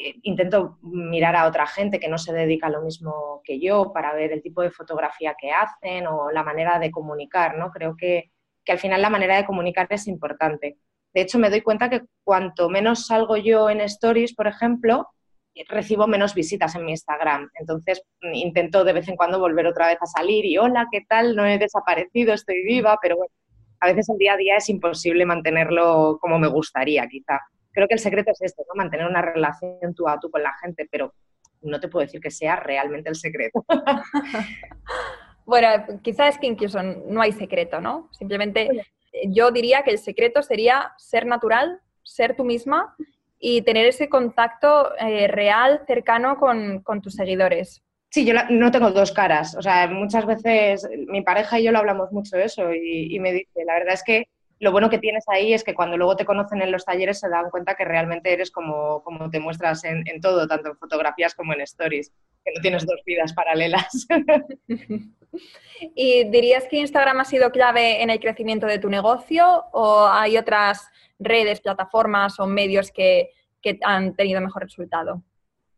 Eh, 0.00 0.14
intento 0.22 0.78
mirar 0.82 1.34
a 1.36 1.46
otra 1.46 1.66
gente 1.66 1.98
que 1.98 2.08
no 2.08 2.18
se 2.18 2.32
dedica 2.32 2.68
a 2.68 2.70
lo 2.70 2.82
mismo 2.82 3.40
que 3.44 3.58
yo 3.58 3.92
para 3.92 4.14
ver 4.14 4.32
el 4.32 4.42
tipo 4.42 4.62
de 4.62 4.70
fotografía 4.70 5.34
que 5.40 5.50
hacen 5.50 6.06
o 6.06 6.30
la 6.30 6.44
manera 6.44 6.78
de 6.78 6.90
comunicar, 6.90 7.56
¿no? 7.56 7.70
Creo 7.70 7.96
que, 7.96 8.30
que 8.64 8.72
al 8.72 8.78
final 8.78 9.02
la 9.02 9.10
manera 9.10 9.36
de 9.36 9.44
comunicar 9.44 9.86
es 9.90 10.06
importante. 10.06 10.78
De 11.14 11.22
hecho, 11.22 11.38
me 11.38 11.50
doy 11.50 11.62
cuenta 11.62 11.90
que 11.90 12.02
cuanto 12.22 12.68
menos 12.68 13.06
salgo 13.06 13.36
yo 13.36 13.70
en 13.70 13.80
stories, 13.80 14.34
por 14.34 14.46
ejemplo, 14.46 15.08
recibo 15.68 16.06
menos 16.06 16.34
visitas 16.34 16.74
en 16.76 16.84
mi 16.84 16.92
Instagram. 16.92 17.50
Entonces 17.54 18.02
mm, 18.22 18.34
intento 18.34 18.84
de 18.84 18.92
vez 18.92 19.08
en 19.08 19.16
cuando 19.16 19.40
volver 19.40 19.66
otra 19.66 19.88
vez 19.88 19.98
a 20.00 20.06
salir 20.06 20.44
y 20.44 20.58
hola, 20.58 20.86
¿qué 20.92 21.04
tal? 21.08 21.34
No 21.34 21.46
he 21.46 21.58
desaparecido, 21.58 22.34
estoy 22.34 22.62
viva, 22.64 22.98
pero 23.02 23.16
bueno, 23.16 23.32
a 23.80 23.88
veces 23.88 24.08
el 24.08 24.18
día 24.18 24.34
a 24.34 24.36
día 24.36 24.56
es 24.56 24.68
imposible 24.68 25.26
mantenerlo 25.26 26.18
como 26.20 26.38
me 26.38 26.48
gustaría, 26.48 27.06
quizá. 27.08 27.40
Creo 27.72 27.88
que 27.88 27.94
el 27.94 28.00
secreto 28.00 28.30
es 28.32 28.42
esto, 28.42 28.62
¿no? 28.68 28.74
Mantener 28.74 29.06
una 29.06 29.22
relación 29.22 29.94
tú 29.94 30.08
a 30.08 30.18
tú 30.18 30.30
con 30.30 30.42
la 30.42 30.54
gente, 30.60 30.88
pero 30.90 31.14
no 31.62 31.80
te 31.80 31.88
puedo 31.88 32.04
decir 32.04 32.20
que 32.20 32.30
sea 32.30 32.56
realmente 32.56 33.08
el 33.08 33.16
secreto. 33.16 33.64
bueno, 35.44 35.68
quizá 36.02 36.28
es 36.28 36.38
que 36.38 36.46
incluso 36.46 36.82
no 36.82 37.20
hay 37.20 37.32
secreto, 37.32 37.80
¿no? 37.80 38.08
Simplemente 38.12 38.68
yo 39.26 39.50
diría 39.50 39.82
que 39.82 39.90
el 39.90 39.98
secreto 39.98 40.42
sería 40.42 40.92
ser 40.96 41.26
natural, 41.26 41.80
ser 42.02 42.36
tú 42.36 42.44
misma 42.44 42.94
y 43.38 43.62
tener 43.62 43.86
ese 43.86 44.08
contacto 44.08 44.96
eh, 44.98 45.28
real, 45.28 45.82
cercano 45.86 46.38
con, 46.38 46.82
tus 47.02 47.14
seguidores. 47.14 47.82
Sí, 48.10 48.24
yo 48.24 48.34
no 48.50 48.70
tengo 48.70 48.90
dos 48.90 49.12
caras. 49.12 49.54
O 49.56 49.62
sea, 49.62 49.86
muchas 49.88 50.26
veces 50.26 50.88
mi 51.08 51.22
pareja 51.22 51.60
y 51.60 51.64
yo 51.64 51.72
lo 51.72 51.78
hablamos 51.78 52.10
mucho 52.10 52.36
de 52.36 52.44
eso 52.44 52.72
y, 52.72 53.18
me 53.20 53.32
dice, 53.32 53.64
la 53.64 53.74
verdad 53.74 53.94
es 53.94 54.02
que 54.02 54.28
lo 54.60 54.72
bueno 54.72 54.90
que 54.90 54.98
tienes 54.98 55.24
ahí 55.28 55.52
es 55.52 55.62
que 55.62 55.74
cuando 55.74 55.96
luego 55.96 56.16
te 56.16 56.24
conocen 56.24 56.62
en 56.62 56.72
los 56.72 56.84
talleres 56.84 57.20
se 57.20 57.28
dan 57.28 57.50
cuenta 57.50 57.74
que 57.74 57.84
realmente 57.84 58.32
eres 58.32 58.50
como, 58.50 59.02
como 59.04 59.30
te 59.30 59.40
muestras 59.40 59.84
en, 59.84 60.02
en 60.08 60.20
todo, 60.20 60.46
tanto 60.48 60.70
en 60.70 60.76
fotografías 60.76 61.34
como 61.34 61.52
en 61.52 61.60
stories, 61.60 62.12
que 62.44 62.52
no 62.54 62.60
tienes 62.60 62.86
dos 62.86 63.00
vidas 63.04 63.32
paralelas. 63.32 64.06
¿Y 65.94 66.24
dirías 66.24 66.66
que 66.68 66.78
Instagram 66.78 67.20
ha 67.20 67.24
sido 67.24 67.50
clave 67.50 68.02
en 68.02 68.10
el 68.10 68.20
crecimiento 68.20 68.66
de 68.66 68.78
tu 68.78 68.88
negocio 68.88 69.64
o 69.72 70.06
hay 70.06 70.36
otras 70.36 70.88
redes, 71.18 71.60
plataformas 71.60 72.38
o 72.40 72.46
medios 72.46 72.90
que, 72.90 73.30
han 73.82 74.14
tenido 74.14 74.40
mejor 74.40 74.62
resultado? 74.62 75.22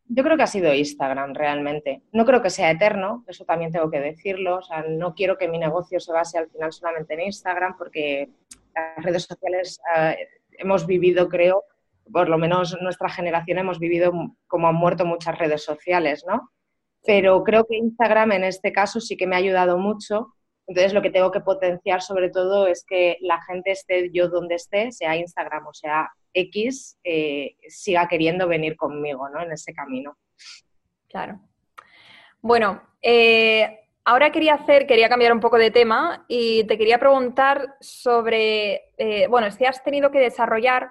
Yo 0.07 0.23
creo 0.23 0.37
que 0.37 0.45
ha 0.45 0.49
sido 0.49 0.73
Instagram 0.73 1.35
realmente. 1.35 2.03
No 2.13 2.25
creo 2.25 2.41
que 2.41 2.51
sea 2.51 2.71
eterno, 2.71 3.25
eso 3.27 3.45
también 3.45 3.73
tengo 3.73 3.91
que 3.91 4.01
decirlo. 4.01 4.59
O 4.59 4.63
sea, 4.63 4.85
no 4.89 5.15
quiero 5.15 5.37
que 5.37 5.49
mi 5.49 5.59
negocio 5.59 5.99
se 5.99 6.13
base 6.13 6.39
al 6.39 6.49
final 6.51 6.73
solamente 6.73 7.15
en 7.15 7.23
Instagram 7.23 7.77
porque 7.77 8.29
las 8.75 9.05
redes 9.05 9.25
sociales 9.25 9.81
eh, 9.97 10.29
hemos 10.59 10.87
vivido, 10.87 11.29
creo, 11.29 11.65
por 12.13 12.29
lo 12.29 12.39
menos 12.39 12.77
nuestra 12.81 13.09
generación 13.09 13.59
hemos 13.59 13.79
vivido 13.79 14.13
como 14.47 14.69
han 14.69 14.75
muerto 14.75 15.05
muchas 15.05 15.39
redes 15.39 15.65
sociales, 15.65 16.25
¿no? 16.27 16.51
Pero 17.05 17.43
creo 17.45 17.65
que 17.65 17.77
Instagram 17.77 18.33
en 18.33 18.45
este 18.45 18.73
caso 18.73 19.01
sí 19.01 19.17
que 19.17 19.27
me 19.27 19.37
ha 19.37 19.39
ayudado 19.39 19.79
mucho 19.79 20.35
entonces, 20.71 20.95
lo 20.95 21.03
que 21.03 21.11
tengo 21.11 21.33
que 21.33 21.41
potenciar 21.41 22.01
sobre 22.01 22.31
todo 22.31 22.69
es 22.69 22.85
que 22.89 23.19
la 23.23 23.43
gente 23.43 23.73
esté 23.73 24.09
yo 24.13 24.29
donde 24.29 24.55
esté, 24.55 24.93
sea 24.93 25.17
Instagram 25.17 25.67
o 25.67 25.75
sea 25.75 26.09
X, 26.33 26.97
eh, 27.03 27.57
siga 27.67 28.07
queriendo 28.07 28.47
venir 28.47 28.77
conmigo 28.77 29.29
¿no? 29.29 29.43
en 29.43 29.51
ese 29.51 29.75
camino. 29.75 30.17
Claro. 31.09 31.41
Bueno, 32.41 32.83
eh, 33.03 33.80
ahora 34.11 34.33
quería 34.33 34.55
hacer, 34.55 34.89
quería 34.89 35.09
cambiar 35.09 35.33
un 35.33 35.39
poco 35.39 35.57
de 35.57 35.71
tema 35.71 36.25
y 36.27 36.65
te 36.65 36.77
quería 36.77 36.99
preguntar 36.99 37.77
sobre, 37.81 38.91
eh, 38.99 39.29
bueno, 39.29 39.49
si 39.53 39.65
has 39.65 39.85
tenido 39.85 40.11
que 40.11 40.19
desarrollar 40.19 40.89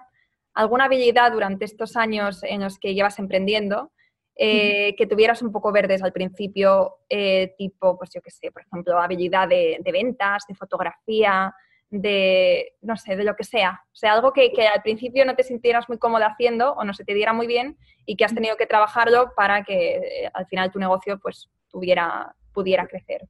alguna 0.54 0.86
habilidad 0.86 1.34
durante 1.34 1.66
estos 1.66 1.98
años 1.98 2.42
en 2.44 2.62
los 2.62 2.80
que 2.80 2.94
llevas 2.94 3.20
emprendiendo 3.20 3.92
eh, 4.38 4.96
que 4.98 5.06
tuvieras 5.06 5.42
un 5.42 5.52
poco 5.52 5.70
verdes 5.74 6.02
al 6.02 6.14
principio, 6.14 7.00
eh, 7.10 7.56
tipo, 7.58 7.98
pues 7.98 8.10
yo 8.16 8.22
qué 8.22 8.32
sé, 8.32 8.54
por 8.54 8.62
ejemplo, 8.62 8.98
habilidad 8.98 9.50
de, 9.50 9.82
ventas, 9.92 10.46
de 10.48 10.56
fotografía, 10.56 11.54
de, 11.90 12.78
no 12.82 12.96
sé, 12.96 13.18
de 13.18 13.26
lo 13.26 13.36
que 13.36 13.44
sea. 13.44 13.82
O 13.92 13.96
sea, 13.96 14.14
algo 14.14 14.32
que, 14.32 14.54
al 14.74 14.82
principio 14.82 15.26
no 15.26 15.36
te 15.36 15.44
sintieras 15.44 15.90
muy 15.90 15.98
cómoda 15.98 16.28
haciendo 16.28 16.72
o 16.72 16.86
no 16.86 16.94
se 16.94 17.04
te 17.04 17.14
diera 17.14 17.34
muy 17.34 17.48
bien 17.48 17.78
y 18.06 18.16
que 18.16 18.24
has 18.24 18.34
tenido 18.34 18.56
que 18.56 18.66
trabajarlo 18.66 19.34
para 19.36 19.66
que 19.66 19.98
eh, 19.98 20.32
al 20.34 20.46
final 20.46 20.72
tu 20.72 20.80
negocio 20.80 21.20
pues 21.20 21.50
tuviera, 21.70 22.34
pudiera 22.60 22.86
crecer. 22.88 23.22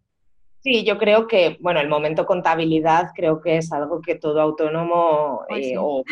Sí, 0.61 0.83
yo 0.83 0.97
creo 0.97 1.27
que, 1.27 1.57
bueno, 1.59 1.79
el 1.79 1.87
momento 1.87 2.25
contabilidad 2.25 3.11
creo 3.15 3.39
que 3.39 3.57
es 3.57 3.71
algo 3.71 4.01
que 4.01 4.15
todo 4.15 4.41
autónomo 4.41 5.45
eh, 5.49 5.75
o, 5.77 6.03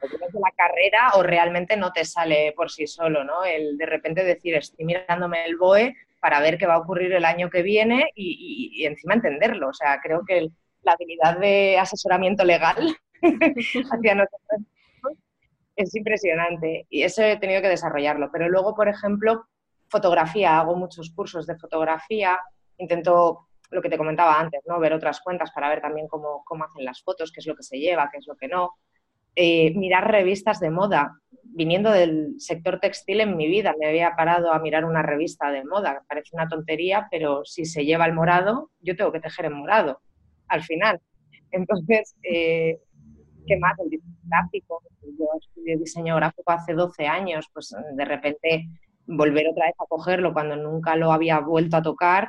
la 0.00 0.52
carrera 0.56 1.10
o 1.16 1.24
realmente 1.24 1.76
no 1.76 1.90
te 1.90 2.04
sale 2.04 2.52
por 2.56 2.70
sí 2.70 2.86
solo, 2.86 3.24
¿no? 3.24 3.44
El 3.44 3.76
de 3.76 3.86
repente 3.86 4.22
decir, 4.22 4.54
estoy 4.54 4.84
mirándome 4.84 5.44
el 5.44 5.56
BOE 5.56 5.96
para 6.20 6.40
ver 6.40 6.58
qué 6.58 6.66
va 6.66 6.74
a 6.74 6.78
ocurrir 6.78 7.12
el 7.12 7.24
año 7.24 7.50
que 7.50 7.62
viene 7.62 8.10
y, 8.14 8.84
encima 8.86 9.14
entenderlo. 9.14 9.70
O 9.70 9.74
sea, 9.74 9.98
creo 10.00 10.22
que 10.24 10.48
la 10.82 10.92
habilidad 10.92 11.38
de 11.40 11.76
asesoramiento 11.76 12.44
legal 12.44 12.96
hacia 13.22 14.14
nosotros 14.14 14.60
es 15.74 15.94
impresionante 15.96 16.86
y 16.88 17.02
eso 17.02 17.22
he 17.22 17.36
tenido 17.36 17.62
que 17.62 17.68
desarrollarlo. 17.68 18.30
Pero 18.30 18.48
luego, 18.48 18.76
por 18.76 18.88
ejemplo, 18.88 19.44
fotografía, 19.88 20.58
hago 20.58 20.76
muchos 20.76 21.10
cursos 21.10 21.46
de 21.46 21.58
fotografía, 21.58 22.38
intento 22.80 23.46
lo 23.70 23.82
que 23.82 23.88
te 23.88 23.98
comentaba 23.98 24.38
antes, 24.38 24.60
¿no? 24.66 24.80
Ver 24.80 24.92
otras 24.92 25.20
cuentas 25.20 25.50
para 25.52 25.68
ver 25.68 25.80
también 25.80 26.08
cómo, 26.08 26.44
hacen 26.64 26.84
las 26.84 27.02
fotos, 27.02 27.30
qué 27.32 27.40
es 27.40 27.46
lo 27.46 27.54
que 27.54 27.62
se 27.62 27.78
lleva, 27.78 28.10
qué 28.10 28.18
es 28.18 28.26
lo 28.26 28.36
que 28.36 28.48
no. 28.48 28.72
Eh, 29.36 29.72
mirar 29.76 30.10
revistas 30.10 30.60
de 30.60 30.70
moda. 30.70 31.16
viniendo 31.52 31.90
del 31.90 32.34
sector 32.38 32.78
textil 32.78 33.20
en 33.20 33.36
mi 33.36 33.48
vida, 33.48 33.74
me 33.78 33.86
había 33.88 34.14
parado 34.16 34.52
a 34.52 34.60
mirar 34.60 34.84
una 34.84 35.02
revista 35.02 35.50
de 35.50 35.64
moda, 35.64 36.04
parece 36.08 36.30
una 36.32 36.48
tontería, 36.48 37.08
pero 37.10 37.44
si 37.44 37.64
se 37.64 37.84
lleva 37.84 38.06
el 38.06 38.14
morado, 38.14 38.70
yo 38.80 38.96
tengo 38.96 39.10
que 39.10 39.20
tejer 39.20 39.46
en 39.46 39.54
morado, 39.54 40.00
al 40.46 40.62
final. 40.62 41.00
Entonces, 41.50 42.14
eh, 42.22 42.78
¿qué 43.46 43.56
más? 43.58 43.78
El 43.80 43.90
diseño 43.90 44.16
gráfico, 44.24 44.82
yo 45.02 45.26
estudié 45.40 45.76
diseño 45.76 46.16
gráfico 46.16 46.52
hace 46.52 46.74
12 46.74 47.06
años, 47.06 47.46
pues 47.52 47.74
de 47.94 48.04
repente 48.04 48.68
volver 49.06 49.48
otra 49.48 49.66
vez 49.66 49.74
a 49.78 49.86
cogerlo 49.86 50.32
cuando 50.32 50.56
nunca 50.56 50.94
lo 50.96 51.12
había 51.12 51.40
vuelto 51.40 51.76
a 51.76 51.82
tocar, 51.82 52.28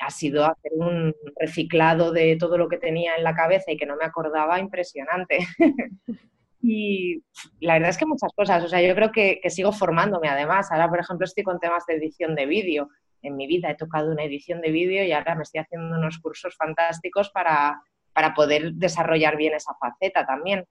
ha 0.00 0.10
sido 0.10 0.44
hacer 0.44 0.72
un 0.74 1.14
reciclado 1.38 2.12
de 2.12 2.36
todo 2.36 2.56
lo 2.58 2.68
que 2.68 2.78
tenía 2.78 3.14
en 3.16 3.24
la 3.24 3.34
cabeza 3.34 3.70
y 3.70 3.76
que 3.76 3.86
no 3.86 3.96
me 3.96 4.04
acordaba 4.04 4.58
impresionante. 4.58 5.38
y 6.62 7.22
la 7.60 7.74
verdad 7.74 7.90
es 7.90 7.98
que 7.98 8.06
muchas 8.06 8.32
cosas, 8.34 8.64
o 8.64 8.68
sea, 8.68 8.80
yo 8.80 8.94
creo 8.94 9.12
que, 9.12 9.40
sigo 9.50 9.72
formándome 9.72 10.28
además. 10.28 10.70
Ahora, 10.72 10.88
por 10.88 11.00
ejemplo, 11.00 11.24
estoy 11.24 11.44
con 11.44 11.60
temas 11.60 11.84
de 11.86 11.96
edición 11.96 12.34
de 12.34 12.46
vídeo. 12.46 12.88
En 13.22 13.36
mi 13.36 13.46
vida 13.46 13.70
he 13.70 13.76
tocado 13.76 14.10
una 14.10 14.24
edición 14.24 14.60
de 14.60 14.70
vídeo 14.70 15.04
y 15.04 15.12
ahora 15.12 15.34
me 15.34 15.42
estoy 15.42 15.60
haciendo 15.60 15.96
unos 15.96 16.18
cursos 16.18 16.56
fantásticos 16.56 17.30
para, 17.30 17.82
para 18.14 18.32
poder 18.34 18.72
desarrollar 18.72 19.36
bien 19.36 19.54
esa 19.54 19.74
faceta 19.74 20.26
también. 20.26 20.64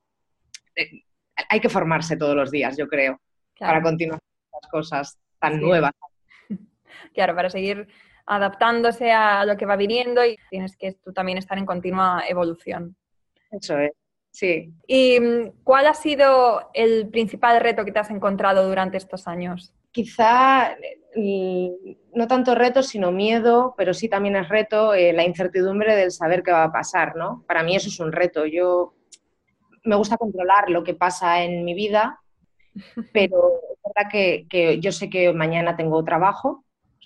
Eh, 0.75 1.03
hay 1.49 1.59
que 1.59 1.69
formarse 1.69 2.17
todos 2.17 2.35
los 2.35 2.51
días, 2.51 2.75
yo 2.77 2.87
creo, 2.87 3.21
para 3.59 3.81
continuar 3.81 4.19
las 4.51 4.71
cosas 4.71 5.19
tan 5.39 5.61
nuevas. 5.61 5.91
Claro, 7.13 7.33
para 7.33 7.49
seguir 7.49 7.87
adaptándose 8.29 9.11
a 9.11 9.43
lo 9.43 9.57
que 9.57 9.65
va 9.65 9.75
viniendo 9.75 10.23
y 10.23 10.37
tienes 10.51 10.77
que 10.77 10.93
tú 10.93 11.11
también 11.11 11.39
estar 11.39 11.57
en 11.57 11.65
continua 11.65 12.23
evolución. 12.29 12.95
Eso 13.51 13.79
es, 13.79 13.91
sí. 14.29 14.71
¿Y 14.87 15.19
mm, 15.19 15.63
cuál 15.63 15.87
ha 15.87 15.95
sido 15.95 16.69
el 16.75 17.09
principal 17.09 17.59
reto 17.59 17.83
que 17.83 17.91
te 17.91 17.97
has 17.97 18.11
encontrado 18.11 18.67
durante 18.67 18.97
estos 18.97 19.27
años? 19.27 19.73
Quizá 19.91 20.77
mm, 21.15 21.69
no 22.13 22.27
tanto 22.27 22.53
reto, 22.53 22.83
sino 22.83 23.11
miedo, 23.11 23.73
pero 23.75 23.95
sí 23.95 24.07
también 24.07 24.35
es 24.35 24.47
reto 24.47 24.93
eh, 24.93 25.11
la 25.11 25.25
incertidumbre 25.25 25.95
del 25.95 26.11
saber 26.11 26.43
qué 26.43 26.51
va 26.51 26.65
a 26.65 26.71
pasar, 26.71 27.15
¿no? 27.15 27.43
Para 27.47 27.63
mí 27.63 27.75
eso 27.75 27.89
es 27.89 27.99
un 27.99 28.11
reto. 28.11 28.45
Yo 28.45 28.93
me 29.85 29.95
gusta 29.95 30.17
controlar 30.17 30.69
lo 30.69 30.83
que 30.83 30.93
pasa 30.93 31.41
en 31.41 31.65
mi 31.65 31.73
vida, 31.73 32.19
pero 33.11 33.59
es 33.73 33.79
verdad 33.83 34.11
que, 34.11 34.45
que 34.47 34.79
yo 34.79 34.91
sé 34.91 35.09
que 35.09 35.33
mañana 35.33 35.75
tengo 35.75 36.03
trabajo, 36.03 36.63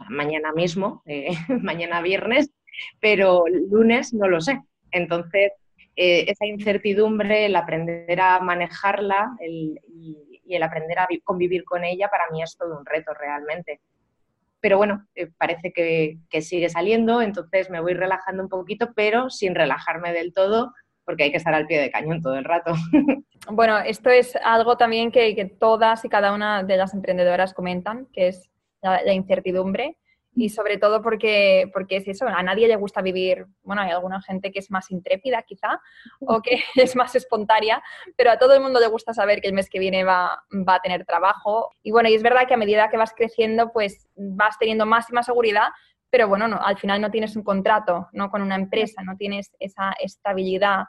mañana 0.09 0.51
mismo, 0.53 1.01
eh, 1.05 1.31
mañana 1.61 2.01
viernes, 2.01 2.51
pero 2.99 3.45
lunes 3.47 4.13
no 4.13 4.27
lo 4.27 4.41
sé. 4.41 4.61
Entonces, 4.91 5.51
eh, 5.95 6.25
esa 6.27 6.45
incertidumbre, 6.45 7.45
el 7.45 7.55
aprender 7.55 8.19
a 8.19 8.39
manejarla 8.39 9.35
y, 9.41 9.79
el 10.45 10.61
aprender 10.61 10.99
a 10.99 11.07
convivir 11.23 11.63
con 11.63 11.83
ella, 11.83 12.09
para 12.09 12.29
mí 12.31 12.43
es 12.43 12.55
todo 12.57 12.77
un 12.77 12.85
reto 12.85 13.13
realmente. 13.13 13.79
Pero 14.59 14.77
bueno, 14.77 15.07
eh, 15.15 15.29
parece 15.37 15.71
que, 15.73 16.17
que, 16.29 16.41
sigue 16.41 16.69
saliendo, 16.69 17.21
entonces 17.21 17.69
me 17.69 17.81
voy 17.81 17.93
relajando 17.93 18.43
un 18.43 18.49
poquito, 18.49 18.91
pero 18.95 19.29
sin 19.29 19.55
relajarme 19.55 20.13
del 20.13 20.31
todo, 20.31 20.71
porque 21.05 21.23
hay 21.23 21.31
que 21.31 21.37
estar 21.37 21.53
al 21.53 21.65
pie 21.65 21.81
de 21.81 21.91
cañón 21.91 22.21
todo 22.21 22.35
el 22.35 22.45
rato. 22.45 22.73
Bueno, 23.51 23.77
esto 23.77 24.09
es 24.09 24.37
algo 24.37 24.77
también 24.77 25.11
que, 25.11 25.35
que 25.35 25.43
todas 25.43 26.05
y 26.05 26.07
cada 26.07 26.31
una 26.31 26.63
de 26.63 26.77
las 26.77 26.93
emprendedoras 26.93 27.53
comentan, 27.53 28.07
que 28.13 28.29
es 28.29 28.49
la, 28.83 29.13
incertidumbre 29.13 29.97
y 30.35 30.49
sobre 30.49 30.77
todo 30.77 31.01
porque, 31.01 31.69
porque 31.73 31.97
es 31.97 32.07
eso, 32.07 32.27
a 32.27 32.41
nadie 32.41 32.67
le 32.67 32.75
gusta 32.75 33.01
vivir, 33.01 33.45
bueno, 33.61 33.83
hay 33.83 33.91
alguna 33.91 34.19
gente 34.21 34.51
que 34.51 34.59
es 34.59 34.71
más 34.71 34.89
intrépida 34.89 35.43
quizá 35.43 35.79
o 36.21 36.41
que 36.41 36.59
es 36.75 36.95
más 36.95 37.15
espontánea, 37.15 37.83
pero 38.15 38.31
a 38.31 38.37
todo 38.37 38.53
el 38.55 38.61
mundo 38.61 38.79
le 38.79 38.87
gusta 38.87 39.13
saber 39.13 39.41
que 39.41 39.47
el 39.47 39.53
mes 39.53 39.69
que 39.69 39.79
viene 39.79 40.03
va, 40.03 40.43
va 40.67 40.75
a 40.75 40.81
tener 40.81 41.05
trabajo. 41.05 41.71
Y 41.83 41.91
bueno, 41.91 42.09
y 42.09 42.15
es 42.15 42.23
verdad 42.23 42.47
que 42.47 42.55
a 42.55 42.57
medida 42.57 42.89
que 42.89 42.97
vas 42.97 43.13
creciendo, 43.15 43.71
pues 43.71 44.07
vas 44.15 44.57
teniendo 44.57 44.85
más 44.85 45.09
y 45.09 45.13
más 45.13 45.27
seguridad, 45.27 45.67
pero 46.09 46.27
bueno, 46.27 46.47
no, 46.47 46.59
al 46.63 46.77
final 46.77 47.01
no 47.01 47.09
tienes 47.09 47.35
un 47.35 47.43
contrato 47.43 48.07
¿no? 48.11 48.29
con 48.29 48.43
una 48.43 48.55
empresa, 48.55 49.01
no 49.03 49.17
tienes 49.17 49.51
esa 49.59 49.93
estabilidad 49.99 50.83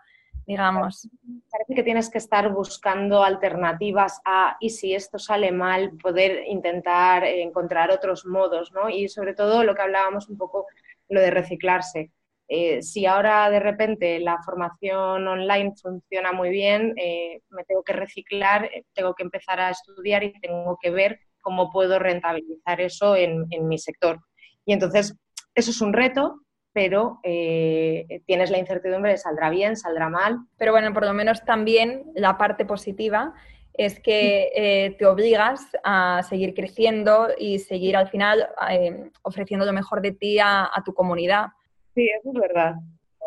digamos. 0.46 1.08
Parece 1.50 1.74
que 1.74 1.82
tienes 1.82 2.10
que 2.10 2.18
estar 2.18 2.52
buscando 2.52 3.22
alternativas 3.22 4.20
a, 4.24 4.56
y 4.60 4.70
si 4.70 4.94
esto 4.94 5.18
sale 5.18 5.52
mal, 5.52 5.92
poder 6.02 6.44
intentar 6.46 7.24
encontrar 7.24 7.90
otros 7.90 8.26
modos, 8.26 8.72
¿no? 8.72 8.88
Y 8.88 9.08
sobre 9.08 9.34
todo 9.34 9.64
lo 9.64 9.74
que 9.74 9.82
hablábamos 9.82 10.28
un 10.28 10.36
poco, 10.36 10.66
lo 11.08 11.20
de 11.20 11.30
reciclarse. 11.30 12.10
Eh, 12.46 12.82
si 12.82 13.06
ahora 13.06 13.48
de 13.48 13.58
repente 13.58 14.20
la 14.20 14.38
formación 14.42 15.26
online 15.26 15.72
funciona 15.80 16.32
muy 16.32 16.50
bien, 16.50 16.92
eh, 16.96 17.40
me 17.48 17.64
tengo 17.64 17.82
que 17.82 17.94
reciclar, 17.94 18.66
eh, 18.66 18.84
tengo 18.92 19.14
que 19.14 19.22
empezar 19.22 19.60
a 19.60 19.70
estudiar 19.70 20.22
y 20.24 20.38
tengo 20.40 20.78
que 20.80 20.90
ver 20.90 21.20
cómo 21.40 21.70
puedo 21.70 21.98
rentabilizar 21.98 22.80
eso 22.80 23.16
en, 23.16 23.46
en 23.50 23.66
mi 23.66 23.78
sector. 23.78 24.20
Y 24.66 24.72
entonces, 24.74 25.16
eso 25.54 25.70
es 25.70 25.80
un 25.80 25.92
reto, 25.92 26.43
pero 26.74 27.20
eh, 27.22 28.20
tienes 28.26 28.50
la 28.50 28.58
incertidumbre 28.58 29.12
de 29.12 29.16
saldrá 29.16 29.48
bien, 29.48 29.76
saldrá 29.76 30.10
mal. 30.10 30.40
Pero 30.58 30.72
bueno, 30.72 30.92
por 30.92 31.06
lo 31.06 31.14
menos 31.14 31.44
también 31.44 32.02
la 32.14 32.36
parte 32.36 32.66
positiva 32.66 33.32
es 33.72 34.00
que 34.00 34.50
eh, 34.54 34.96
te 34.98 35.06
obligas 35.06 35.68
a 35.84 36.22
seguir 36.28 36.52
creciendo 36.52 37.28
y 37.38 37.60
seguir 37.60 37.96
al 37.96 38.08
final 38.08 38.48
eh, 38.70 39.10
ofreciendo 39.22 39.64
lo 39.64 39.72
mejor 39.72 40.02
de 40.02 40.12
ti 40.12 40.38
a, 40.40 40.70
tu 40.84 40.92
comunidad. 40.92 41.46
Sí, 41.94 42.08
eso 42.08 42.30
es 42.34 42.40
verdad. 42.40 42.74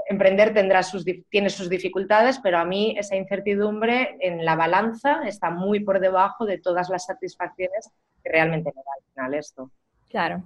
Emprender 0.09 0.53
tendrá 0.53 0.83
sus, 0.83 1.05
tiene 1.29 1.49
sus 1.49 1.69
dificultades, 1.69 2.39
pero 2.39 2.57
a 2.59 2.65
mí 2.65 2.95
esa 2.97 3.15
incertidumbre 3.15 4.17
en 4.19 4.43
la 4.43 4.55
balanza 4.55 5.21
está 5.25 5.49
muy 5.49 5.79
por 5.79 6.01
debajo 6.01 6.45
de 6.45 6.59
todas 6.59 6.89
las 6.89 7.05
satisfacciones 7.05 7.91
que 8.21 8.29
realmente 8.29 8.71
me 8.75 8.81
da 8.81 8.91
al 8.97 9.13
final 9.13 9.33
esto. 9.33 9.71
Claro, 10.09 10.43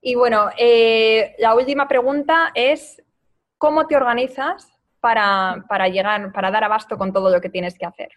y 0.00 0.14
bueno, 0.14 0.50
eh, 0.58 1.34
la 1.38 1.54
última 1.54 1.88
pregunta 1.88 2.50
es, 2.54 3.02
¿cómo 3.58 3.86
te 3.86 3.96
organizas 3.96 4.72
para, 5.00 5.88
llegar, 5.88 6.32
para 6.32 6.50
dar 6.50 6.64
abasto 6.64 6.98
con 6.98 7.12
todo 7.12 7.30
lo 7.30 7.40
que 7.40 7.48
tienes 7.48 7.78
que 7.78 7.86
hacer? 7.86 8.10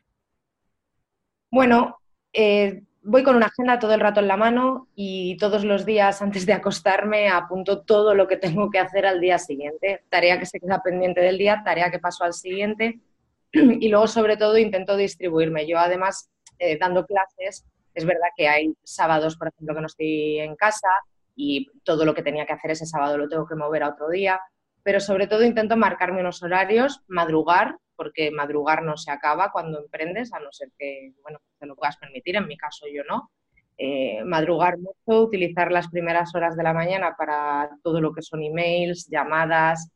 Bueno, 1.52 2.00
eh, 2.34 2.84
voy 3.02 3.24
con 3.24 3.36
una 3.36 3.46
agenda 3.46 3.80
todo 3.80 3.94
el 3.94 4.00
rato 4.00 4.20
en 4.20 4.28
la 4.28 4.36
mano 4.36 4.88
y 4.96 5.38
todos 5.38 5.64
los 5.64 5.86
días 5.86 6.22
antes 6.22 6.46
de 6.46 6.54
acostarme 6.54 7.30
apunto 7.30 7.84
todo 7.84 8.16
lo 8.16 8.28
que 8.28 8.38
tengo 8.38 8.70
que 8.72 8.80
hacer 8.80 9.06
al 9.06 9.22
día 9.22 9.38
siguiente. 9.38 10.04
Tarea 10.10 10.40
que 10.40 10.46
se 10.46 10.60
queda 10.60 10.82
pendiente 10.84 11.22
del 11.22 11.38
día, 11.38 11.62
tarea 11.64 11.92
que 11.92 12.00
paso 12.00 12.24
al 12.24 12.34
siguiente 12.34 13.00
y 13.52 13.88
luego 13.90 14.08
sobre 14.08 14.38
todo 14.38 14.58
intento 14.58 14.98
distribuirme. 14.98 15.68
Yo 15.68 15.78
además, 15.78 16.30
eh, 16.58 16.78
dando 16.80 17.06
clases, 17.06 17.64
es 17.94 18.06
verdad 18.06 18.30
que 18.36 18.48
hay 18.48 18.74
sábados, 18.84 19.38
por 19.38 19.50
ejemplo, 19.50 19.76
que 19.76 19.82
no 19.82 19.88
estoy 19.88 20.40
en 20.40 20.56
casa, 20.56 20.90
y 21.36 21.68
todo 21.84 22.06
lo 22.06 22.14
que 22.14 22.24
tenía 22.24 22.46
que 22.46 22.54
hacer 22.54 22.72
ese 22.72 22.86
sábado 22.86 23.18
lo 23.18 23.28
tengo 23.28 23.48
que 23.48 23.56
mover 23.56 23.84
a 23.84 23.90
otro 23.90 24.10
día, 24.10 24.40
pero 24.84 25.00
sobre 25.00 25.28
todo 25.28 25.44
intento 25.44 25.76
marcarme 25.76 26.22
unos 26.22 26.42
horarios, 26.44 27.02
madrugar, 27.08 27.78
porque 27.96 28.32
madrugar 28.32 28.84
no 28.84 28.98
se 28.98 29.12
acaba 29.12 29.52
cuando 29.52 29.80
emprendes, 29.80 30.34
a 30.34 30.40
no 30.40 30.52
ser 30.52 30.70
que, 30.78 31.14
bueno, 31.24 31.40
te 31.60 31.66
lo 31.66 31.76
puedas 31.76 31.98
permitir, 31.98 32.36
en 32.36 32.48
mi 32.48 32.58
caso 32.58 32.86
yo 32.94 33.04
no. 33.04 33.32
Eh, 33.78 34.24
madrugar 34.24 34.78
mucho, 34.78 35.24
utilizar 35.24 35.70
las 35.72 35.90
primeras 35.90 36.34
horas 36.34 36.56
de 36.56 36.64
la 36.64 36.74
mañana 36.74 37.16
para 37.18 37.70
todo 37.84 38.00
lo 38.00 38.14
que 38.14 38.22
son 38.22 38.42
emails, 38.42 39.08
llamadas 39.10 39.90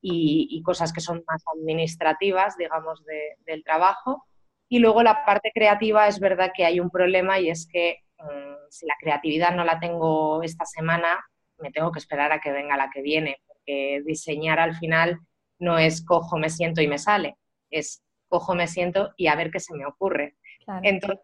y, 0.00 0.62
cosas 0.62 0.92
que 0.92 1.00
son 1.00 1.22
más 1.26 1.42
administrativas, 1.56 2.56
digamos, 2.56 3.02
del 3.44 3.64
trabajo. 3.64 4.24
Y 4.68 4.78
luego 4.78 5.02
la 5.02 5.24
parte 5.24 5.50
creativa 5.52 6.08
es 6.08 6.20
verdad 6.20 6.52
que 6.54 6.64
hay 6.64 6.80
un 6.80 6.90
problema 6.90 7.38
y 7.38 7.50
es 7.50 7.68
que 7.70 7.98
mm, 8.18 8.57
si 8.70 8.86
la 8.86 8.94
creatividad 9.00 9.54
no 9.54 9.64
la 9.64 9.78
tengo 9.80 10.42
esta 10.42 10.64
semana, 10.64 11.24
me 11.58 11.70
tengo 11.70 11.92
que 11.92 11.98
esperar 11.98 12.32
a 12.32 12.40
que 12.40 12.52
venga 12.52 12.76
la 12.76 12.90
que 12.90 13.02
viene, 13.02 13.40
porque 13.46 14.02
diseñar 14.04 14.58
al 14.60 14.76
final 14.76 15.20
no 15.58 15.78
es 15.78 16.04
cojo, 16.04 16.38
me 16.38 16.50
siento 16.50 16.80
y 16.80 16.88
me 16.88 16.98
sale, 16.98 17.36
es 17.70 18.02
cojo, 18.28 18.54
me 18.54 18.66
siento 18.66 19.12
y 19.16 19.26
a 19.26 19.34
ver 19.34 19.50
qué 19.50 19.60
se 19.60 19.74
me 19.74 19.86
ocurre. 19.86 20.36
Entonces, 20.82 21.20